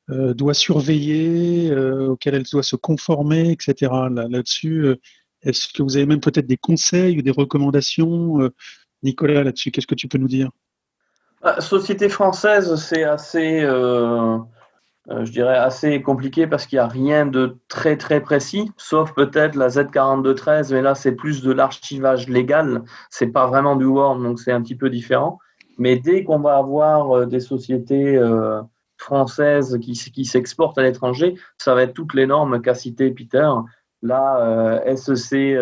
[0.09, 3.91] euh, doit surveiller, auxquelles elle doit se conformer, etc.
[4.29, 4.95] Là-dessus, là
[5.43, 8.49] est-ce que vous avez même peut-être des conseils ou des recommandations
[9.03, 10.49] Nicolas, là-dessus, qu'est-ce que tu peux nous dire?
[11.41, 14.37] Bah, Société française, c'est assez, euh,
[15.09, 19.13] euh, je dirais, assez compliqué parce qu'il n'y a rien de très très précis, sauf
[19.13, 24.19] peut-être la Z4213, mais là c'est plus de l'archivage légal, c'est pas vraiment du Word,
[24.19, 25.37] donc c'est un petit peu différent.
[25.77, 28.17] Mais dès qu'on va avoir euh, des sociétés
[28.97, 33.49] françaises qui, qui s'exportent à l'étranger, ça va être toutes les normes qu'a cité Peter.
[34.01, 35.57] Là, SEC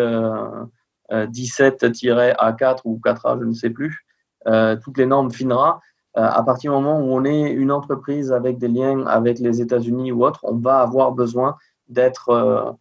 [1.12, 4.06] 17-A4 ou 4A, je ne sais plus,
[4.46, 5.80] euh, toutes les normes FINRA,
[6.16, 9.60] euh, à partir du moment où on est une entreprise avec des liens avec les
[9.60, 11.56] États-Unis ou autres, on va avoir besoin
[11.88, 12.72] d'être euh,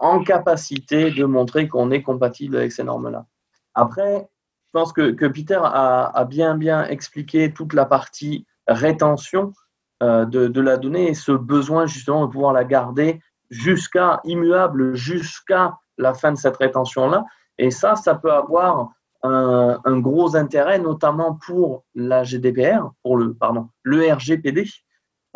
[0.00, 3.26] en capacité de montrer qu'on est compatible avec ces normes-là.
[3.74, 4.28] Après,
[4.66, 9.54] je pense que, Peter a, bien bien expliqué toute la partie rétention
[10.02, 15.78] de, de, la donnée et ce besoin justement de pouvoir la garder jusqu'à immuable, jusqu'à
[15.96, 17.24] la fin de cette rétention-là.
[17.58, 18.90] Et ça, ça peut avoir
[19.22, 24.64] un, gros intérêt, notamment pour la GDPR, pour le, pardon, le RGPD,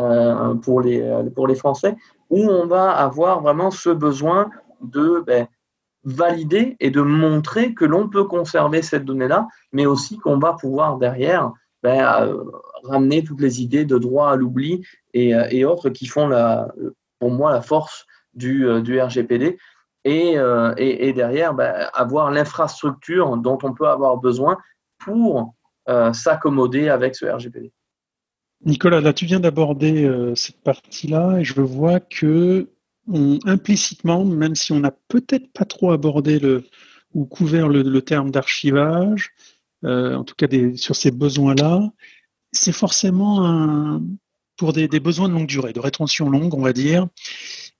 [0.00, 1.04] euh, pour, les,
[1.34, 1.96] pour les Français,
[2.30, 5.46] où on va avoir vraiment ce besoin de ben,
[6.04, 10.98] valider et de montrer que l'on peut conserver cette donnée-là, mais aussi qu'on va pouvoir
[10.98, 12.44] derrière ben, euh,
[12.84, 16.72] ramener toutes les idées de droit à l'oubli et, euh, et, autres qui font la,
[17.18, 19.58] pour moi la force du, du RGPD
[20.06, 24.58] euh, et, derrière ben, avoir l'infrastructure dont on peut avoir besoin
[24.98, 25.54] pour
[25.88, 27.72] euh, s'accommoder avec ce RGPD.
[28.64, 32.68] Nicolas, là tu viens d'aborder euh, cette partie-là et je vois que
[33.46, 36.64] implicitement, même si on n'a peut-être pas trop abordé le,
[37.14, 39.30] ou couvert le, terme d'archivage,
[39.82, 41.90] en tout cas sur ces besoins-là,
[42.52, 44.00] c'est forcément
[44.56, 47.08] pour des, besoins de longue durée, de rétention longue, on va dire.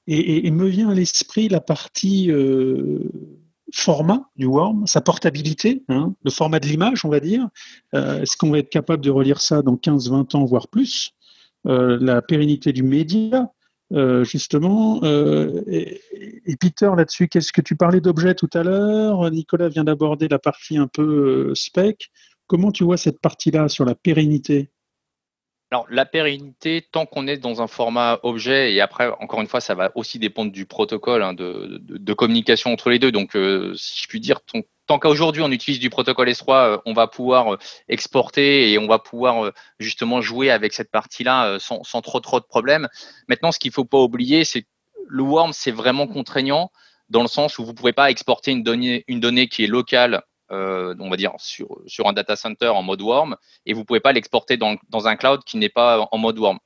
[0.09, 2.99] Et, me vient à l'esprit la partie euh,
[3.73, 7.49] format du worm, sa portabilité, hein, le format de l'image, on va dire.
[7.93, 11.13] Est-ce qu'on va être capable de relire ça dans 15-20 ans, voire plus?
[11.65, 13.53] La pérennité du média,
[14.25, 15.01] justement.
[15.05, 16.01] et,
[16.61, 19.31] Peter, là-dessus, qu'est-ce que tu parlais d'objets tout à l'heure?
[19.31, 22.11] Nicolas vient d'aborder la partie un peu spec.
[22.49, 24.72] Comment tu vois cette partie-là sur la pérennité?
[25.73, 29.63] Alors, la pérennité, tant qu'on est dans un format objet, et après, encore une fois,
[29.63, 33.11] ça va aussi dépendre du protocole hein, de, communication entre les deux.
[33.11, 34.41] Donc, euh, si je puis dire,
[34.87, 37.59] tant qu'aujourd'hui on utilise du protocole S3, euh, on va pouvoir euh,
[37.89, 42.87] exporter et on va pouvoir justement jouer avec cette partie-là sans, trop trop de problèmes.
[43.29, 44.69] Maintenant, ce qu'il ne faut pas oublier, c'est que
[45.09, 46.71] le Worm, c'est vraiment contraignant
[47.09, 49.69] dans le sens où vous ne pouvez pas exporter une donnée, une donnée qui est
[49.69, 53.85] locale euh, on va dire, sur, un data center en mode warm et vous ne
[53.85, 56.59] pouvez pas l'exporter dans, un cloud qui n'est pas en mode warm.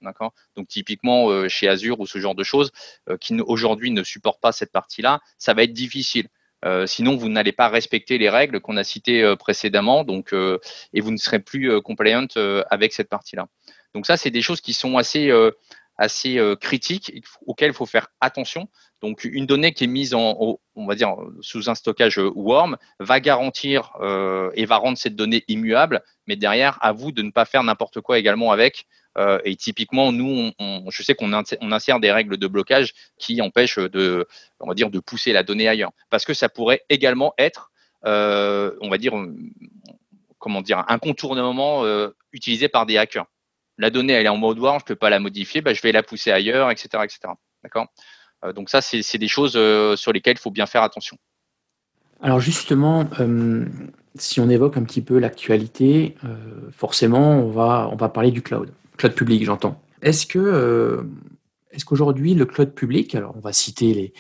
[0.57, 2.73] Donc, typiquement, euh, chez Azure ou ce genre de choses
[3.09, 6.29] euh, qui aujourd'hui ne supportent pas cette partie-là, ça va être difficile.
[6.87, 10.05] sinon, vous n'allez pas respecter les règles qu'on a citées précédemment,
[10.93, 12.27] et vous ne serez plus compliant
[12.71, 13.47] avec cette partie-là.
[13.95, 15.31] Donc ça, c'est des choses qui sont assez,
[15.99, 17.13] assez critiques
[17.47, 18.69] auxquelles il faut faire attention.
[19.03, 23.21] Donc, une donnée qui est mise en, on va dire, sous un stockage warm va
[23.21, 27.45] garantir euh, et va rendre cette donnée immuable, mais derrière, à vous de ne pas
[27.45, 28.87] faire n'importe quoi également avec.
[29.19, 30.51] Euh, et typiquement, nous,
[30.89, 34.27] je sais qu'on insère des règles de blocage qui empêchent de,
[34.61, 37.71] on va dire, de pousser la donnée ailleurs, parce que ça pourrait également être,
[38.05, 39.15] euh, on va dire,
[40.39, 41.85] comment dire, un contournement
[42.33, 43.27] utilisé par des hackers.
[43.79, 45.83] La donnée, elle est en mode warm, je ne peux pas la modifier, bah, je
[45.83, 47.19] vais la pousser ailleurs, etc., etc.
[47.63, 47.87] D'accord?
[48.45, 51.17] Euh, donc ça, c'est des choses euh, sur lesquelles il faut bien faire attention.
[52.23, 53.67] Alors justement, euh,
[54.15, 56.17] si on évoque un petit peu l'actualité,
[56.73, 59.83] forcément, on va, on va parler du cloud, cloud public, j'entends.
[60.01, 61.07] Est-ce que
[61.73, 64.15] est-ce qu'aujourd'hui le cloud public, alors on va citer les,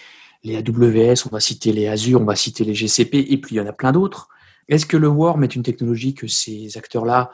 [0.44, 3.58] les AWS, on va citer les Azure, on va citer les GCP, et puis il
[3.58, 4.28] y en a plein d'autres.
[4.68, 7.30] Est-ce que le Worm est une technologie que ces acteurs-là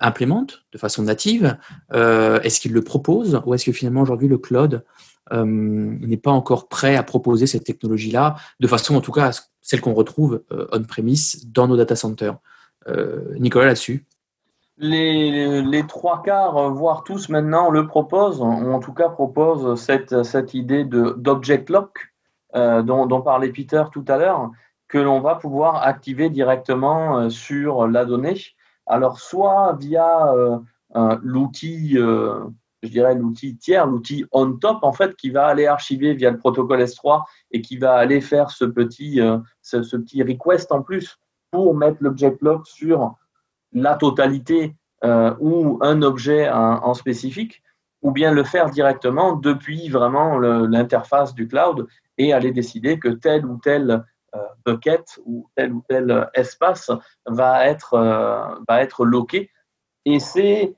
[0.00, 1.56] implémentent de façon native
[1.92, 4.84] Est-ce qu'ils le proposent Ou est-ce que finalement aujourd'hui le cloud
[5.32, 9.80] euh, n'est pas encore prêt à proposer cette technologie-là, de façon en tout cas celle
[9.80, 12.36] qu'on retrouve euh, on-premise dans nos data centers?
[12.86, 14.04] Euh, Nicolas, là-dessus
[14.78, 20.52] les, trois quarts, voire tous maintenant, le proposent, ou en tout cas proposent cette, cette
[20.52, 22.12] idée d'object lock
[22.52, 24.50] dont, parlait Peter tout à l'heure,
[24.86, 28.36] que l'on va pouvoir activer directement sur la donnée.
[28.86, 30.32] Alors, soit via
[31.22, 31.98] l'outil
[32.86, 36.38] je dirais, l'outil tiers, l'outil on top, en fait, qui va aller archiver via le
[36.38, 39.76] protocole S3 et qui va aller faire ce petit, euh, ce,
[40.22, 41.18] request en plus
[41.50, 43.14] pour mettre l'object lock sur
[43.72, 47.62] la totalité euh, ou un objet en, spécifique,
[48.02, 51.86] ou bien le faire directement depuis vraiment l'interface du cloud
[52.18, 53.98] et aller décider que tel ou tel euh,
[54.64, 56.90] bucket ou tel ou tel espace
[57.26, 57.96] va être,
[58.68, 59.50] va être loqué.
[60.04, 60.76] Et c'est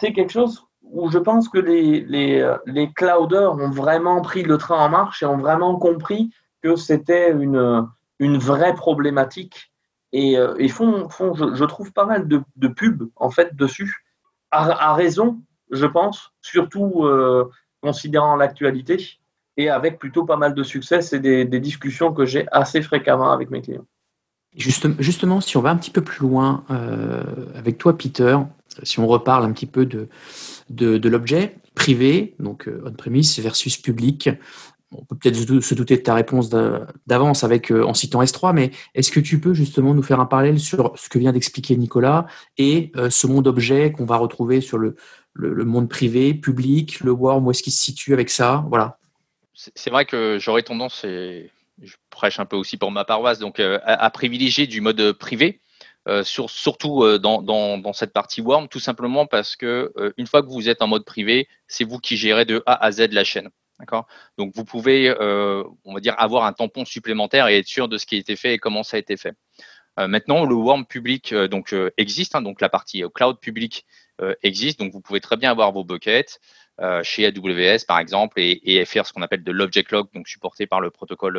[0.00, 4.84] quelque chose où je pense que les, les, les clouders ont vraiment pris le train
[4.84, 6.30] en marche et ont vraiment compris
[6.62, 7.86] que c'était une,
[8.18, 9.72] une vraie problématique.
[10.12, 14.04] Et, euh, et font, font je, trouve, pas mal de, de pubs en fait dessus,
[14.50, 17.50] à, raison, je pense, surtout euh,
[17.82, 19.18] considérant l'actualité
[19.56, 21.02] et avec plutôt pas mal de succès.
[21.02, 23.86] C'est des, discussions que j'ai assez fréquemment avec mes clients.
[24.54, 27.22] Justement, si on va un petit peu plus loin euh,
[27.54, 28.36] avec toi, Peter,
[28.82, 30.08] si on reparle un petit peu de,
[30.68, 34.28] de, l'objet privé, donc euh, on-premise versus public.
[34.94, 36.50] On peut peut-être se douter de ta réponse
[37.06, 40.26] d'avance avec euh, en citant S3, mais est-ce que tu peux justement nous faire un
[40.26, 42.26] parallèle sur ce que vient d'expliquer Nicolas
[42.58, 44.96] et ce monde objet qu'on va retrouver sur le,
[45.32, 48.66] le, monde privé, public, le Worm, où est-ce qu'il se situe avec ça?
[48.68, 48.98] Voilà.
[49.54, 51.50] C'est vrai que j'aurais tendance, et
[51.82, 55.60] je prêche un peu aussi pour ma paroisse, donc à privilégier du mode privé
[56.08, 60.42] euh, sur, surtout euh, dans, cette partie warm, tout simplement parce que euh, une fois
[60.42, 63.22] que vous êtes en mode privé, c'est vous qui gérez de A à Z la
[63.22, 63.50] chaîne.
[63.78, 64.06] D'accord?
[64.36, 65.12] Donc vous pouvez,
[65.84, 68.36] on va dire, avoir un tampon supplémentaire et être sûr de ce qui a été
[68.36, 69.34] fait et comment ça a été fait.
[69.96, 73.84] maintenant, le warm public donc existe, hein, donc la partie cloud public
[74.42, 76.38] existe, donc vous pouvez très bien avoir vos buckets.
[77.02, 80.80] Chez AWS par exemple et, faire ce qu'on appelle de l'object log, donc supporté par
[80.80, 81.38] le protocole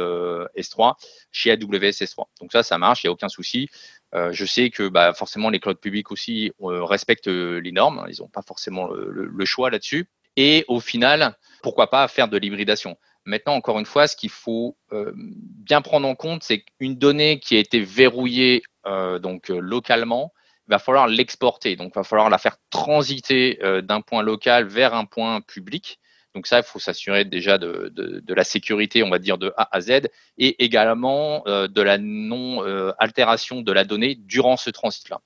[0.56, 0.96] S3
[1.32, 2.26] chez AWS S3.
[2.40, 3.70] Donc ça, ça marche, il n'y a aucun souci.
[4.16, 8.06] Euh, je sais que bah, forcément les clouds publics aussi euh, respectent euh, les normes,
[8.10, 10.08] ils n'ont pas forcément le, choix là-dessus.
[10.36, 12.98] Et au final, pourquoi pas faire de l'hybridation?
[13.26, 17.56] Maintenant, encore une fois, ce qu'il faut bien prendre en compte, c'est qu'une donnée qui
[17.56, 20.34] a été verrouillée donc localement,
[20.68, 21.76] il va falloir l'exporter.
[21.76, 26.00] Donc, il va falloir la faire transiter d'un point local vers un point public.
[26.34, 29.76] Donc ça, il faut s'assurer déjà de, de, la sécurité, on va dire, de A
[29.76, 35.22] à Z, et également de la non-altération de la donnée durant ce transit-là.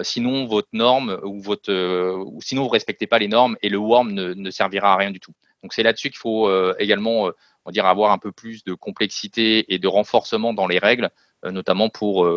[0.00, 1.72] Sinon, votre norme ou votre,
[2.40, 5.20] sinon vous respectez pas les normes et le worm ne, ne servira à rien du
[5.20, 5.32] tout.
[5.62, 7.32] Donc c'est là-dessus qu'il faut également, on
[7.66, 11.10] va dire, avoir un peu plus de complexité et de renforcement dans les règles,
[11.44, 12.28] notamment pour,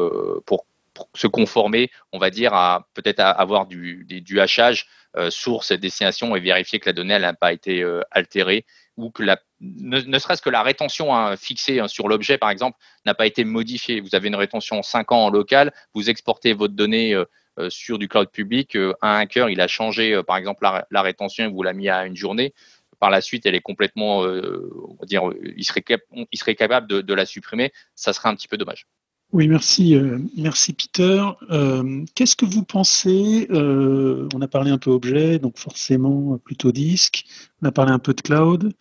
[0.46, 0.66] pour
[1.14, 6.36] se conformer, on va dire, à peut-être avoir du, du, hachage euh, source et destination
[6.36, 8.66] et vérifier que la donnée n'a pas été euh, altérée
[8.98, 12.78] ou que la, ne, serait-ce que la rétention hein, fixée hein, sur l'objet, par exemple,
[13.06, 14.00] n'a pas été modifiée.
[14.00, 17.26] Vous avez une rétention en 5 ans en local, vous exportez votre donnée euh,
[17.70, 21.64] sur du cloud public, un hacker, il a changé, par exemple, la, rétention et vous
[21.64, 22.54] l'a mis à une journée
[23.00, 25.24] par la suite, elle est complètement, on va dire,
[25.56, 25.84] il serait,
[26.32, 28.88] il serait capable de, de, la supprimer, ça serait un petit peu dommage.
[29.34, 31.22] Oui, merci, euh, merci Peter.
[31.50, 36.72] Euh, qu'est-ce que vous pensez euh, On a parlé un peu objet, donc forcément plutôt
[36.72, 37.26] disque.
[37.62, 38.72] On a parlé un peu de cloud.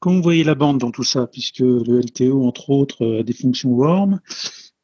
[0.00, 3.32] Comment vous voyez la bande dans tout ça, puisque le LTO, entre autres, a des
[3.32, 4.20] fonctions worm.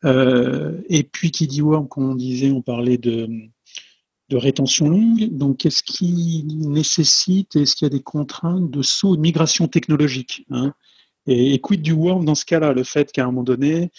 [0.05, 3.29] et puis, qui dit worm, comme on disait, on parlait de,
[4.31, 5.29] de rétention longue.
[5.37, 10.47] Donc, qu'est-ce qui nécessite, est-ce qu'il y a des contraintes de saut de migration technologique
[10.51, 10.73] hein?
[11.27, 12.73] Et, et quid du worm dans ce cas-là?
[12.73, 13.91] Le fait qu'à un moment donné,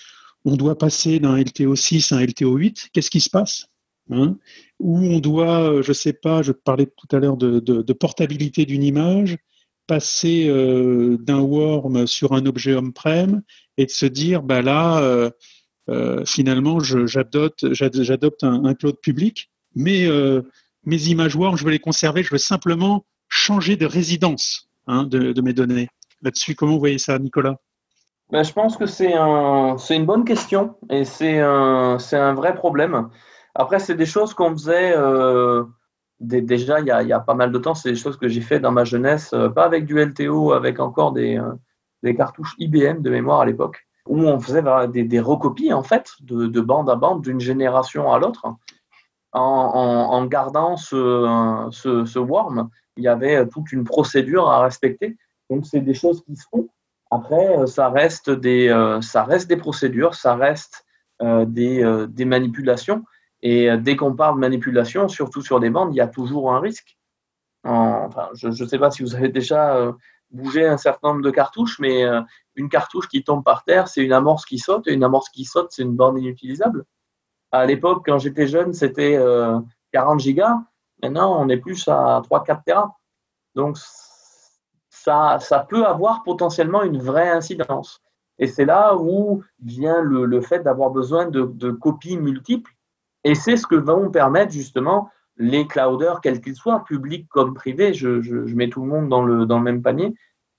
[0.46, 3.68] on doit passer d'un LTO6 à un LTO8, qu'est-ce qui se passe
[4.12, 4.38] hein?
[4.80, 8.66] Ou on doit, euh, je ne sais pas, je parlais tout à l'heure de, portabilité
[8.66, 9.38] d'une image,
[9.88, 13.42] passer euh, d'un worm sur un objet on-prem
[13.78, 15.02] et de se dire, bah là,
[15.90, 17.64] euh, finalement, j'adopte
[18.44, 20.08] un, cloud public, mais
[20.86, 25.42] mes images worm, je veux les conserver, je veux simplement changer de résidence hein, de
[25.42, 25.90] mes données.
[26.22, 27.58] Là-dessus, comment vous voyez ça, Nicolas?
[28.32, 33.10] Ben, je pense que c'est un, une bonne question et c'est un, un vrai problème.
[33.56, 35.64] Après, c'est des choses qu'on faisait euh,
[36.20, 37.74] déjà il y, a, il y, a, pas mal de temps.
[37.74, 40.80] C'est des choses que j'ai fait dans ma jeunesse, euh, pas avec du LTO, avec
[40.80, 41.54] encore des, euh,
[42.04, 46.12] des cartouches IBM de mémoire à l'époque, où on faisait des, des, recopies en fait
[46.22, 48.46] de, de bande à bande d'une génération à l'autre.
[49.32, 54.62] En, en, en, gardant ce, ce, ce worm, il y avait toute une procédure à
[54.62, 55.18] respecter.
[55.52, 56.68] Donc, c'est des choses qui se font.
[57.12, 60.86] Après, euh, ça reste des, euh, ça reste des procédures, ça reste
[61.22, 63.04] euh, des, des manipulations.
[63.42, 66.60] Et dès qu'on parle de manipulation, surtout sur des bandes, il y a toujours un
[66.60, 66.98] risque.
[67.64, 69.94] Enfin, je ne sais pas si vous avez déjà
[70.30, 72.04] bougé un certain nombre de cartouches, mais
[72.56, 75.46] une cartouche qui tombe par terre, c'est une amorce qui saute, et une amorce qui
[75.46, 76.84] saute, c'est une bande inutilisable.
[77.54, 79.18] À l'époque, quand j'étais jeune, c'était
[79.94, 80.58] 40 gigas.
[81.02, 82.98] Maintenant, on est plus à 3-4 Tera.
[83.56, 83.78] Donc,
[85.04, 88.02] ça, peut avoir potentiellement une vraie incidence.
[88.38, 92.72] Et c'est là où vient le, fait d'avoir besoin de, copies multiples.
[93.24, 97.94] Et c'est ce que vont permettre justement les clouders, quels qu'ils soient, publics comme privés,
[97.94, 100.14] je, mets tout le monde dans le, même panier,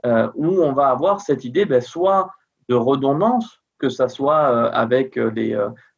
[0.07, 2.31] euh, où on va avoir cette idée ben, soit
[2.68, 5.31] de redondance, que ce soit euh, avec euh,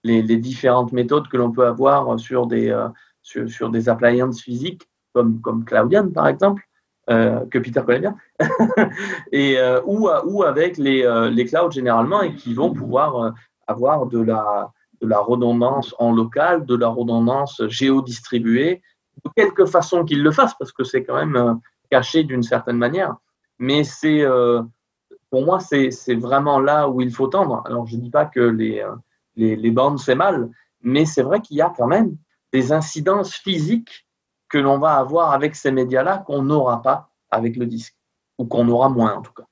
[0.02, 2.76] les, différentes méthodes que l'on peut avoir sur des,
[3.22, 6.62] sur, des appliances physiques, comme, comme Cloudian par exemple,
[7.10, 8.16] euh, que Peter connaît bien,
[9.32, 13.34] et, euh, ou, ou, avec les, euh, les, clouds généralement, et qui vont pouvoir
[13.66, 18.82] avoir de la, de la redondance en local, de la redondance géodistribuée,
[19.24, 21.58] de quelque façon qu'ils le fassent, parce que c'est quand même
[21.90, 23.16] caché d'une certaine manière.
[23.58, 24.24] Mais c'est,
[25.28, 27.62] pour moi, c'est vraiment là où il faut tendre.
[27.66, 28.86] Alors, je ne dis pas que les,
[29.34, 30.50] les, les bandes, c'est mal,
[30.82, 32.16] mais c'est vrai qu'il y a quand même
[32.52, 34.06] des incidences physiques
[34.52, 37.96] que l'on va avoir avec ces médias-là qu'on n'aura pas avec le disque,
[38.38, 39.44] ou qu'on aura moins en tout cas.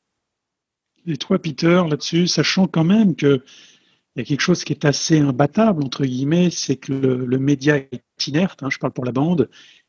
[1.07, 3.43] Et toi, Peter, là-dessus, sachant quand même qu'il
[4.17, 8.03] y a quelque chose qui est assez imbattable, entre guillemets, c'est que le, média est
[8.27, 9.49] inerte, hein, je parle pour la bande,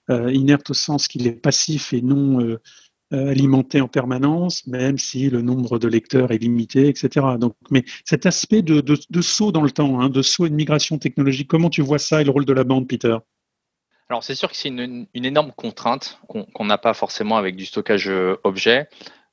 [0.09, 2.57] euh, inerte au sens qu'il est passif et non euh,
[3.11, 7.35] alimenté en permanence, même si le nombre de lecteurs est limité, etc.
[7.37, 8.81] Donc, mais cet aspect de,
[9.21, 12.21] saut dans le temps, hein, de saut et de migration technologique, comment tu vois ça
[12.21, 13.17] et le rôle de la bande, Peter?
[14.11, 18.09] Alors c'est sûr que c'est une, énorme contrainte qu'on n'a pas forcément avec du stockage
[18.09, 18.89] euh, objet.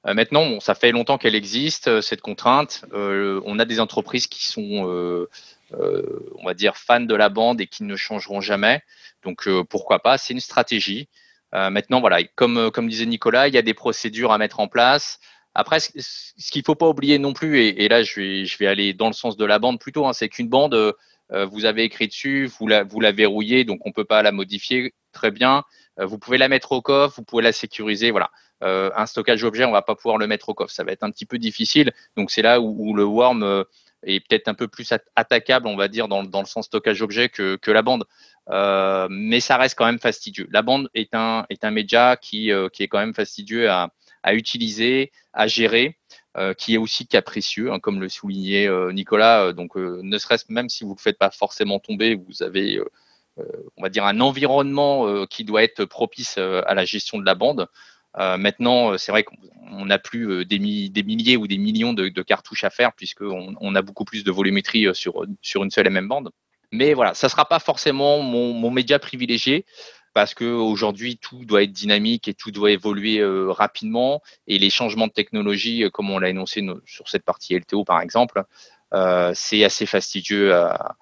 [0.07, 2.85] Euh, maintenant, ça fait longtemps qu'elle existe, euh, cette contrainte.
[2.93, 5.27] on a des entreprises qui sont,
[5.73, 8.81] on va dire, fans de la bande et qui ne changeront jamais.
[9.25, 10.17] Donc pourquoi pas?
[10.17, 11.09] C'est une stratégie.
[11.53, 15.19] maintenant, voilà, comme, disait Nicolas, il y a des procédures à mettre en place.
[15.57, 19.09] Après, ce, qu'il ne faut pas oublier non plus, et, là je vais, aller dans
[19.09, 20.95] le sens de la bande plutôt, hein, c'est qu'une bande,
[21.31, 24.33] vous avez écrit dessus, vous la, vous la verrouillez, donc on ne peut pas la
[24.33, 25.65] modifier très bien.
[26.01, 28.11] Euh, vous pouvez la mettre au coffre, vous pouvez la sécuriser.
[28.11, 28.31] Voilà.
[28.63, 30.73] Euh, un stockage objet, on va pas pouvoir le mettre au coffre.
[30.73, 31.93] Ça va être un petit peu difficile.
[32.17, 33.65] Donc c'est là où, le worm
[34.05, 37.29] est peut-être un peu plus attaquable, on va dire, dans, dans le sens stockage objet
[37.29, 38.05] que, que la bande.
[39.11, 40.49] mais ça reste quand même fastidieux.
[40.51, 43.91] La bande est un, est un média qui, qui est quand même fastidieux à,
[44.23, 45.98] à utiliser, à gérer,
[46.57, 49.53] qui est aussi capricieux, hein, comme le soulignait Nicolas.
[49.53, 52.81] donc, ne serait-ce même si vous ne le faites pas forcément tomber, vous avez
[53.77, 57.67] on va dire un environnement qui doit être propice à la gestion de la bande.
[58.17, 62.93] maintenant, c'est vrai qu'on n'a plus des, milliers ou des millions de, cartouches à faire
[62.93, 66.31] puisqu'on on a beaucoup plus de volumétrie sur, sur une seule et même bande.
[66.71, 69.65] Mais voilà, ça ne sera pas forcément mon, média privilégié
[70.15, 74.23] parce qu'aujourd'hui, tout doit être dynamique et tout doit évoluer euh, rapidement.
[74.47, 78.01] Et les changements de technologie, euh, comme on l'a énoncé sur cette partie LTO par
[78.01, 78.45] exemple,
[78.95, 80.97] euh, c'est assez fastidieux à,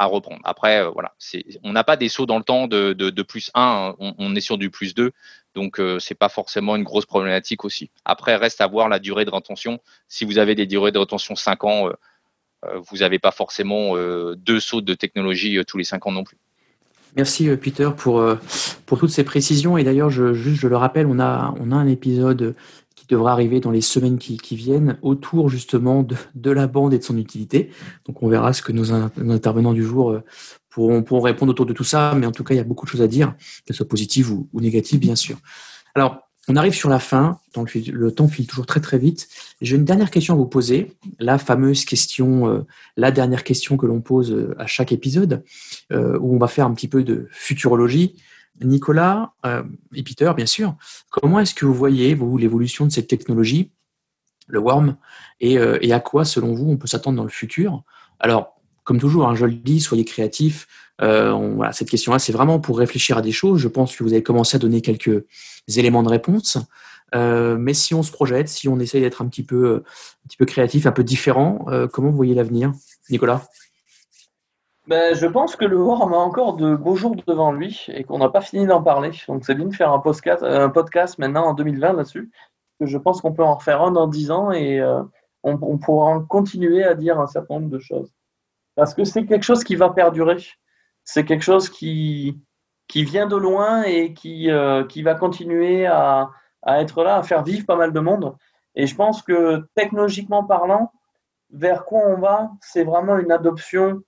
[0.00, 0.40] reprendre.
[0.44, 1.14] Après, voilà,
[1.62, 3.96] on n'a pas des sauts dans le temps de, plus 1, hein.
[3.98, 5.10] on, est sur du plus 2.
[5.54, 7.90] Donc, ce n'est pas forcément une grosse problématique aussi.
[8.04, 9.80] Après, reste à voir la durée de rétention.
[10.06, 11.88] Si vous avez des durées de rétention 5 ans,
[12.62, 13.94] vous n'avez pas forcément
[14.34, 16.36] deux sauts de technologie tous les cinq ans non plus.
[17.16, 18.24] Merci Peter pour,
[18.86, 19.76] pour toutes ces précisions.
[19.76, 22.54] Et d'ailleurs, je, je le rappelle, on a, on a un épisode
[22.94, 26.98] qui devra arriver dans les semaines qui, viennent autour justement de, de, la bande et
[26.98, 27.70] de son utilité.
[28.06, 30.20] Donc on verra ce que nos, intervenants du jour
[30.68, 32.14] pourront, pourront, répondre autour de tout ça.
[32.16, 33.34] Mais en tout cas, il y a beaucoup de choses à dire,
[33.64, 35.36] qu'elles soient positives ou, ou négatives, bien sûr.
[35.94, 39.28] Alors, on arrive sur la fin, le temps file toujours très très vite.
[39.60, 43.86] J'ai une dernière question à vous poser, la fameuse question, euh, la dernière question que
[43.86, 45.44] l'on pose euh, à chaque épisode,
[45.92, 48.16] euh, où on va faire un petit peu de futurologie.
[48.62, 49.32] Nicolas
[49.94, 50.74] et Peter, bien sûr,
[51.08, 53.70] comment est-ce que vous voyez, vous, l'évolution de cette technologie,
[54.48, 54.96] le worm,
[55.40, 57.84] et, et, à quoi, selon vous, on peut s'attendre dans le futur?
[58.18, 58.59] Alors,
[58.90, 60.66] comme toujours, hein, je le dis, soyez créatifs.
[61.00, 63.60] Euh, cette question-là, c'est vraiment pour réfléchir à des choses.
[63.60, 65.24] Je pense que vous avez commencé à donner quelques
[65.68, 66.58] éléments de réponse.
[67.14, 70.36] Euh, mais si on se projette, si on essaye d'être un petit peu, un petit
[70.36, 72.72] peu créatif, un peu différent, euh, comment vous voyez l'avenir,
[73.10, 73.42] Nicolas?
[74.88, 78.18] Ben, je pense que le Worm a encore de beaux jours devant lui et qu'on
[78.18, 79.12] n'a pas fini d'en parler.
[79.28, 82.28] Donc c'est bien de faire un podcast, un podcast maintenant en 2020 là-dessus.
[82.80, 84.82] Je pense qu'on peut en refaire un dans 10 ans et
[85.44, 88.10] on, on pourra continuer à dire un certain nombre de choses
[88.74, 90.38] parce que c'est quelque chose qui va perdurer.
[91.04, 92.40] C'est quelque chose qui,
[92.88, 96.30] qui vient de loin et qui, euh, qui va continuer à,
[96.62, 98.36] à, être là, à faire vivre pas mal de monde.
[98.74, 100.92] Et je pense que technologiquement parlant,
[101.50, 104.00] vers quoi on va, c'est vraiment une adoption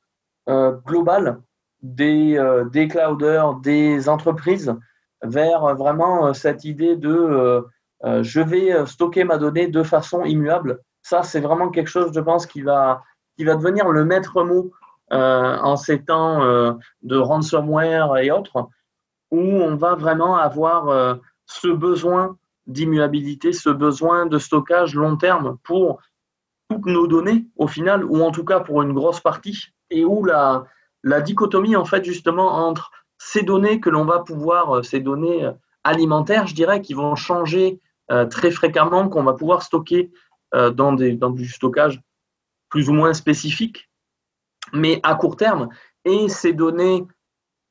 [0.48, 1.40] euh, globale
[1.82, 4.74] des, euh, des clouders, des entreprises,
[5.22, 7.64] vers vraiment cette idée de
[8.04, 10.80] je vais stocker ma donnée de façon immuable.
[11.02, 13.02] Ça, c'est vraiment quelque chose, je pense, qui va,
[13.36, 14.72] qui va devenir le maître mot
[15.12, 16.72] euh, en ces temps euh,
[17.02, 18.68] de ransomware et autres,
[19.30, 25.58] où on va vraiment avoir euh, ce besoin d'immuabilité, ce besoin de stockage long terme
[25.64, 26.00] pour
[26.70, 30.24] toutes nos données au final, ou en tout cas pour une grosse partie, et où
[30.24, 30.64] la,
[31.02, 35.50] la dichotomie en fait justement entre ces données que l'on va pouvoir, ces données
[35.84, 37.80] alimentaires, je dirais, qui vont changer
[38.30, 40.10] très fréquemment, qu'on va pouvoir stocker
[40.52, 42.00] dans, des, dans du stockage
[42.72, 43.90] plus ou moins spécifiques,
[44.72, 45.68] mais à court terme,
[46.06, 47.06] et ces données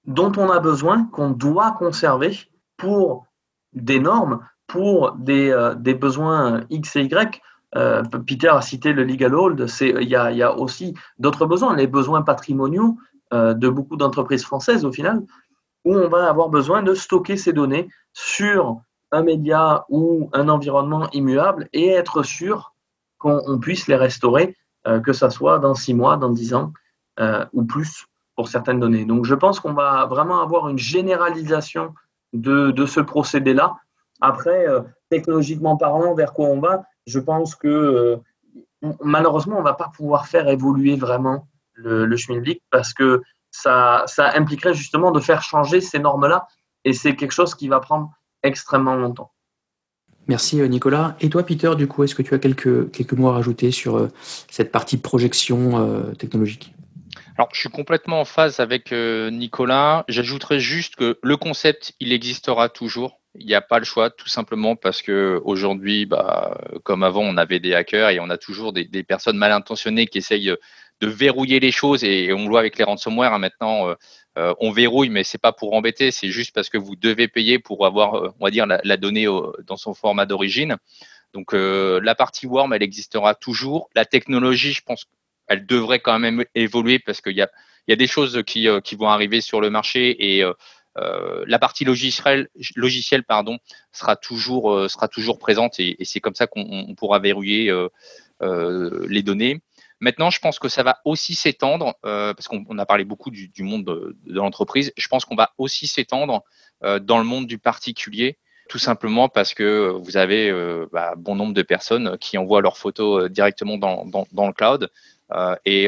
[0.05, 2.37] dont on a besoin, qu'on doit conserver
[2.77, 3.25] pour
[3.73, 7.41] des normes, pour des, euh, des besoins X et Y.
[7.75, 11.75] Euh, Peter a cité le legal hold, il y a, y a, aussi d'autres besoins,
[11.75, 12.97] les besoins patrimoniaux
[13.33, 15.23] euh, de beaucoup d'entreprises françaises au final,
[15.83, 18.81] où on va avoir besoin de stocker ces données sur
[19.11, 22.75] un média ou un environnement immuable et être sûr
[23.17, 24.55] qu'on puisse les restaurer
[24.85, 26.73] que ça soit dans six mois, dans dix ans
[27.19, 29.05] euh, ou plus pour certaines données.
[29.05, 31.93] Donc je pense qu'on va vraiment avoir une généralisation
[32.33, 33.75] de, ce procédé-là.
[34.21, 38.17] Après, euh, technologiquement parlant, vers quoi on va, je pense que
[39.03, 43.21] malheureusement, on ne va pas pouvoir faire évoluer vraiment le, le Schmilblick parce que
[43.51, 46.47] ça, ça impliquerait justement de faire changer ces normes-là
[46.85, 48.09] et c'est quelque chose qui va prendre
[48.41, 49.31] extrêmement longtemps.
[50.31, 51.17] Merci euh, Nicolas.
[51.19, 53.97] Et toi Peter, du coup, est-ce que tu as quelques, quelques mots à rajouter sur
[53.97, 54.07] euh,
[54.49, 56.73] cette partie projection euh, technologique?
[57.37, 60.05] Alors, je suis complètement en phase avec Nicolas.
[60.07, 63.19] J'ajouterais juste que le concept, il existera toujours.
[63.35, 67.35] Il n'y a pas le choix, tout simplement parce que aujourd'hui, bah, comme avant, on
[67.35, 70.55] avait des hackers et on a toujours des, personnes mal intentionnées qui essayent
[71.01, 73.95] de verrouiller les choses et on le voit avec les ransomware hein, maintenant.
[74.37, 77.59] Euh, on verrouille, mais c'est pas pour embêter, c'est juste parce que vous devez payer
[77.59, 79.27] pour avoir, euh, on va dire, la, donnée
[79.67, 80.77] dans son format d'origine.
[81.33, 83.89] Donc la partie worm, elle existera toujours.
[83.95, 85.05] La technologie, je pense,
[85.47, 87.49] elle devrait quand même évoluer parce qu'il y a,
[87.87, 90.43] y a des choses qui, qui vont arriver sur le marché et
[90.97, 93.59] la partie logicielle, logicielle pardon,
[93.93, 97.73] sera toujours, sera toujours présente et, et c'est comme ça qu'on pourra verrouiller
[98.41, 99.61] les données.
[100.01, 103.51] Maintenant, je pense que ça va aussi s'étendre, euh, parce qu'on a parlé beaucoup du,
[103.59, 106.43] monde de, l'entreprise, je pense qu'on va aussi s'étendre
[106.83, 108.39] euh, dans le monde du particulier.
[108.67, 110.51] tout simplement parce que vous avez
[110.91, 114.89] bah, bon nombre de personnes qui envoient leurs photos directement dans, dans, le cloud.
[115.65, 115.87] et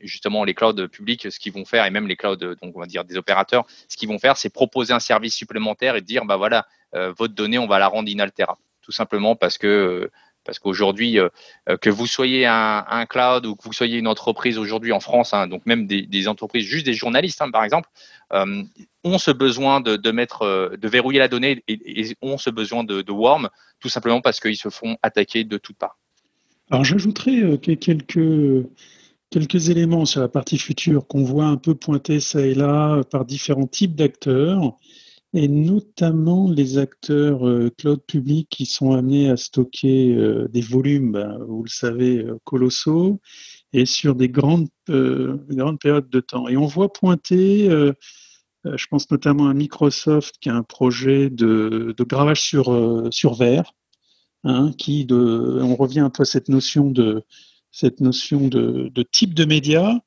[0.00, 2.86] justement, les clouds publics, ce qu'ils vont faire, et même les clouds, donc on va
[2.86, 6.36] dire des opérateurs, ce qu'ils vont faire, c'est proposer un service supplémentaire et dire, bah
[6.36, 8.60] voilà, votre donnée, on va la rendre inaltérable.
[8.82, 10.10] Tout simplement parce que
[10.44, 11.28] parce qu'aujourd'hui, euh,
[11.68, 15.34] euh, que vous soyez un, cloud ou que vous soyez une entreprise aujourd'hui en France,
[15.34, 17.88] hein, donc même des, entreprises, juste des journalistes hein, par exemple,
[18.32, 18.62] euh,
[19.02, 23.12] ont ce besoin de, mettre, de verrouiller la donnée et, ont ce besoin de, de
[23.12, 23.48] worm,
[23.80, 25.98] tout simplement parce qu'ils se font attaquer de toutes parts.
[26.70, 28.66] Alors j'ajouterai quelques,
[29.30, 33.26] quelques éléments sur la partie future qu'on voit un peu pointer ça et là par
[33.26, 34.78] différents types d'acteurs
[35.34, 41.12] et notamment les acteurs euh, cloud publics qui sont amenés à stocker euh, des volumes,
[41.12, 43.20] ben, vous le savez, euh, colossaux,
[43.72, 46.46] et sur des grandes, grandes périodes de temps.
[46.46, 52.04] Et on voit pointer, je pense notamment à Microsoft qui a un projet de, de
[52.04, 53.72] gravage sur, sur verre,
[54.44, 57.24] hein, qui de, on revient un peu à cette notion de,
[57.74, 59.98] cette notion de, type de média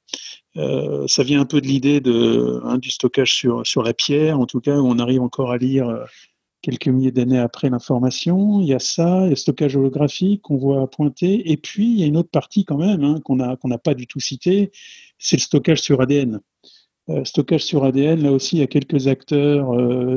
[0.55, 2.01] euh, ça vient un peu de l'idée
[2.63, 5.88] hein, du stockage sur, la pierre, en tout cas, où on arrive encore à lire
[5.88, 6.03] euh,
[6.63, 8.61] quelques milliers d'années après l'information.
[8.61, 11.51] Il y a ça, il y a le stockage holographique qu'on voit pointer.
[11.51, 14.07] Et puis, il y a une autre partie quand même hein, qu'on n'a pas du
[14.07, 14.72] tout citée,
[15.20, 16.39] c'est le stockage sur ADN.
[17.09, 19.70] Euh, stockage sur ADN, là aussi, il y a quelques acteurs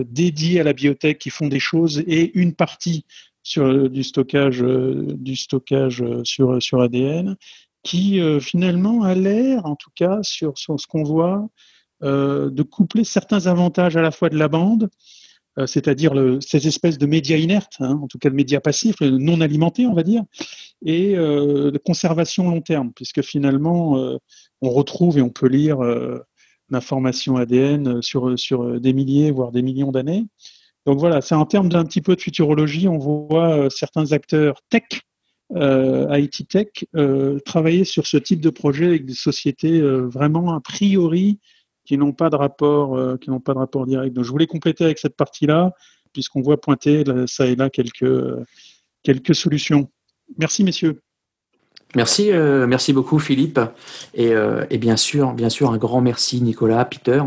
[0.07, 3.05] dédiés à la biotech qui font des choses et une partie
[3.43, 7.37] sur du stockage, du stockage sur, sur ADN
[7.83, 11.49] qui euh, finalement a l'air, en tout cas sur, ce qu'on voit,
[12.03, 14.91] euh, de coupler certains avantages à la fois de la bande,
[15.59, 19.41] euh, c'est-à-dire ces espèces de médias inertes, hein, en tout cas de médias passifs, non
[19.41, 20.23] alimentés, on va dire,
[20.85, 24.19] et de conservation long terme, puisque finalement,
[24.63, 25.81] on retrouve et on peut lire
[26.71, 30.25] l'information ADN sur, sur des milliers, voire des millions d'années.
[30.87, 35.03] Donc voilà, c'est en termes d'un petit peu de futurologie, on voit certains acteurs tech
[35.57, 40.55] euh, IT Tech euh, travailler sur ce type de projet avec des sociétés euh, vraiment
[40.55, 41.41] a priori
[41.85, 44.15] qui n'ont pas de rapport, qui n'ont pas de rapport direct.
[44.15, 45.73] Donc je voulais compléter avec cette partie-là,
[46.13, 48.07] puisqu'on voit pointer ça et là quelques
[49.03, 49.91] quelques solutions.
[50.39, 51.01] Merci messieurs.
[51.97, 53.59] Merci, merci beaucoup Philippe
[54.15, 54.35] et,
[54.71, 57.23] et, bien sûr, bien sûr un grand merci Nicolas, Peter.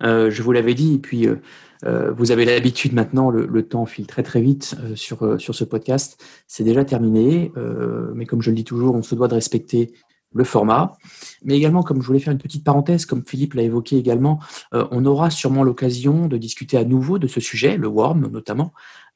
[0.00, 1.42] je vous l'avais dit et puis euh,
[1.84, 5.64] vous avez l'habitude maintenant, le, temps file très très vite euh, sur, euh, sur ce
[5.64, 6.22] podcast.
[6.46, 7.52] C'est déjà terminé,
[8.14, 9.92] mais comme je le dis toujours, on se doit de respecter
[10.32, 10.96] le format.
[11.44, 14.38] Mais également, comme je voulais faire une petite parenthèse, comme Philippe l'a évoqué également,
[14.72, 18.72] on aura sûrement l'occasion de discuter à nouveau de ce sujet, le worm notamment,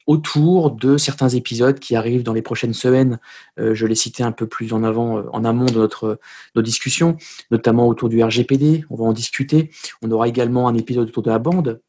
[0.07, 3.19] autour de certains épisodes qui arrivent dans les prochaines semaines.
[3.57, 6.19] je l'ai cité un peu plus en avant, en amont de notre
[6.55, 7.17] nos discussions,
[7.51, 8.85] notamment autour du RGPD.
[8.89, 9.69] On va en discuter.
[10.01, 11.81] On aura également un épisode autour de la bande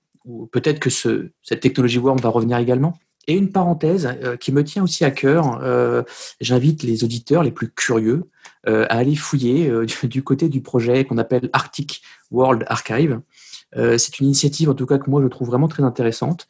[0.51, 2.95] peut-être que ce, cette technologie Worm va revenir également.
[3.29, 6.03] Et une parenthèse euh, qui me tient aussi à cœur, euh,
[6.41, 8.25] j'invite les auditeurs les plus curieux
[8.67, 9.71] euh, à aller fouiller
[10.03, 13.21] du, côté du projet qu'on appelle Arctic World Archive.
[13.75, 16.47] c'est une initiative en tout cas que moi je trouve vraiment très intéressante.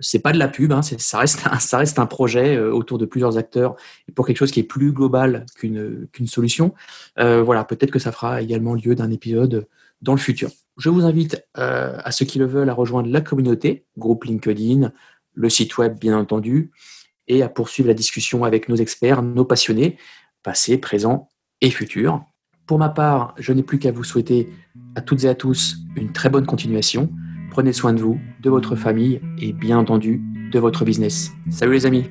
[0.00, 3.76] c'est pas de la pub, hein, ça, reste un, projet autour de plusieurs acteurs
[4.14, 6.74] pour quelque chose qui est plus global qu'une qu'une solution.
[7.16, 9.66] voilà, peut-être que ça fera également lieu d'un épisode
[10.02, 10.50] dans le futur.
[10.78, 14.92] Je vous invite euh, à ceux qui le veulent à rejoindre la communauté, groupe LinkedIn,
[15.34, 16.70] le site web bien entendu,
[17.26, 19.98] et à poursuivre la discussion avec nos experts, nos passionnés,
[20.42, 21.28] passés, présents
[21.60, 22.24] et futurs.
[22.66, 24.50] Pour ma part, je n'ai plus qu'à vous souhaiter
[24.94, 27.10] à toutes et à tous une très bonne continuation.
[27.50, 30.22] Prenez soin de vous, de votre famille et bien entendu
[30.52, 31.32] de votre business.
[31.50, 32.04] Salut les amis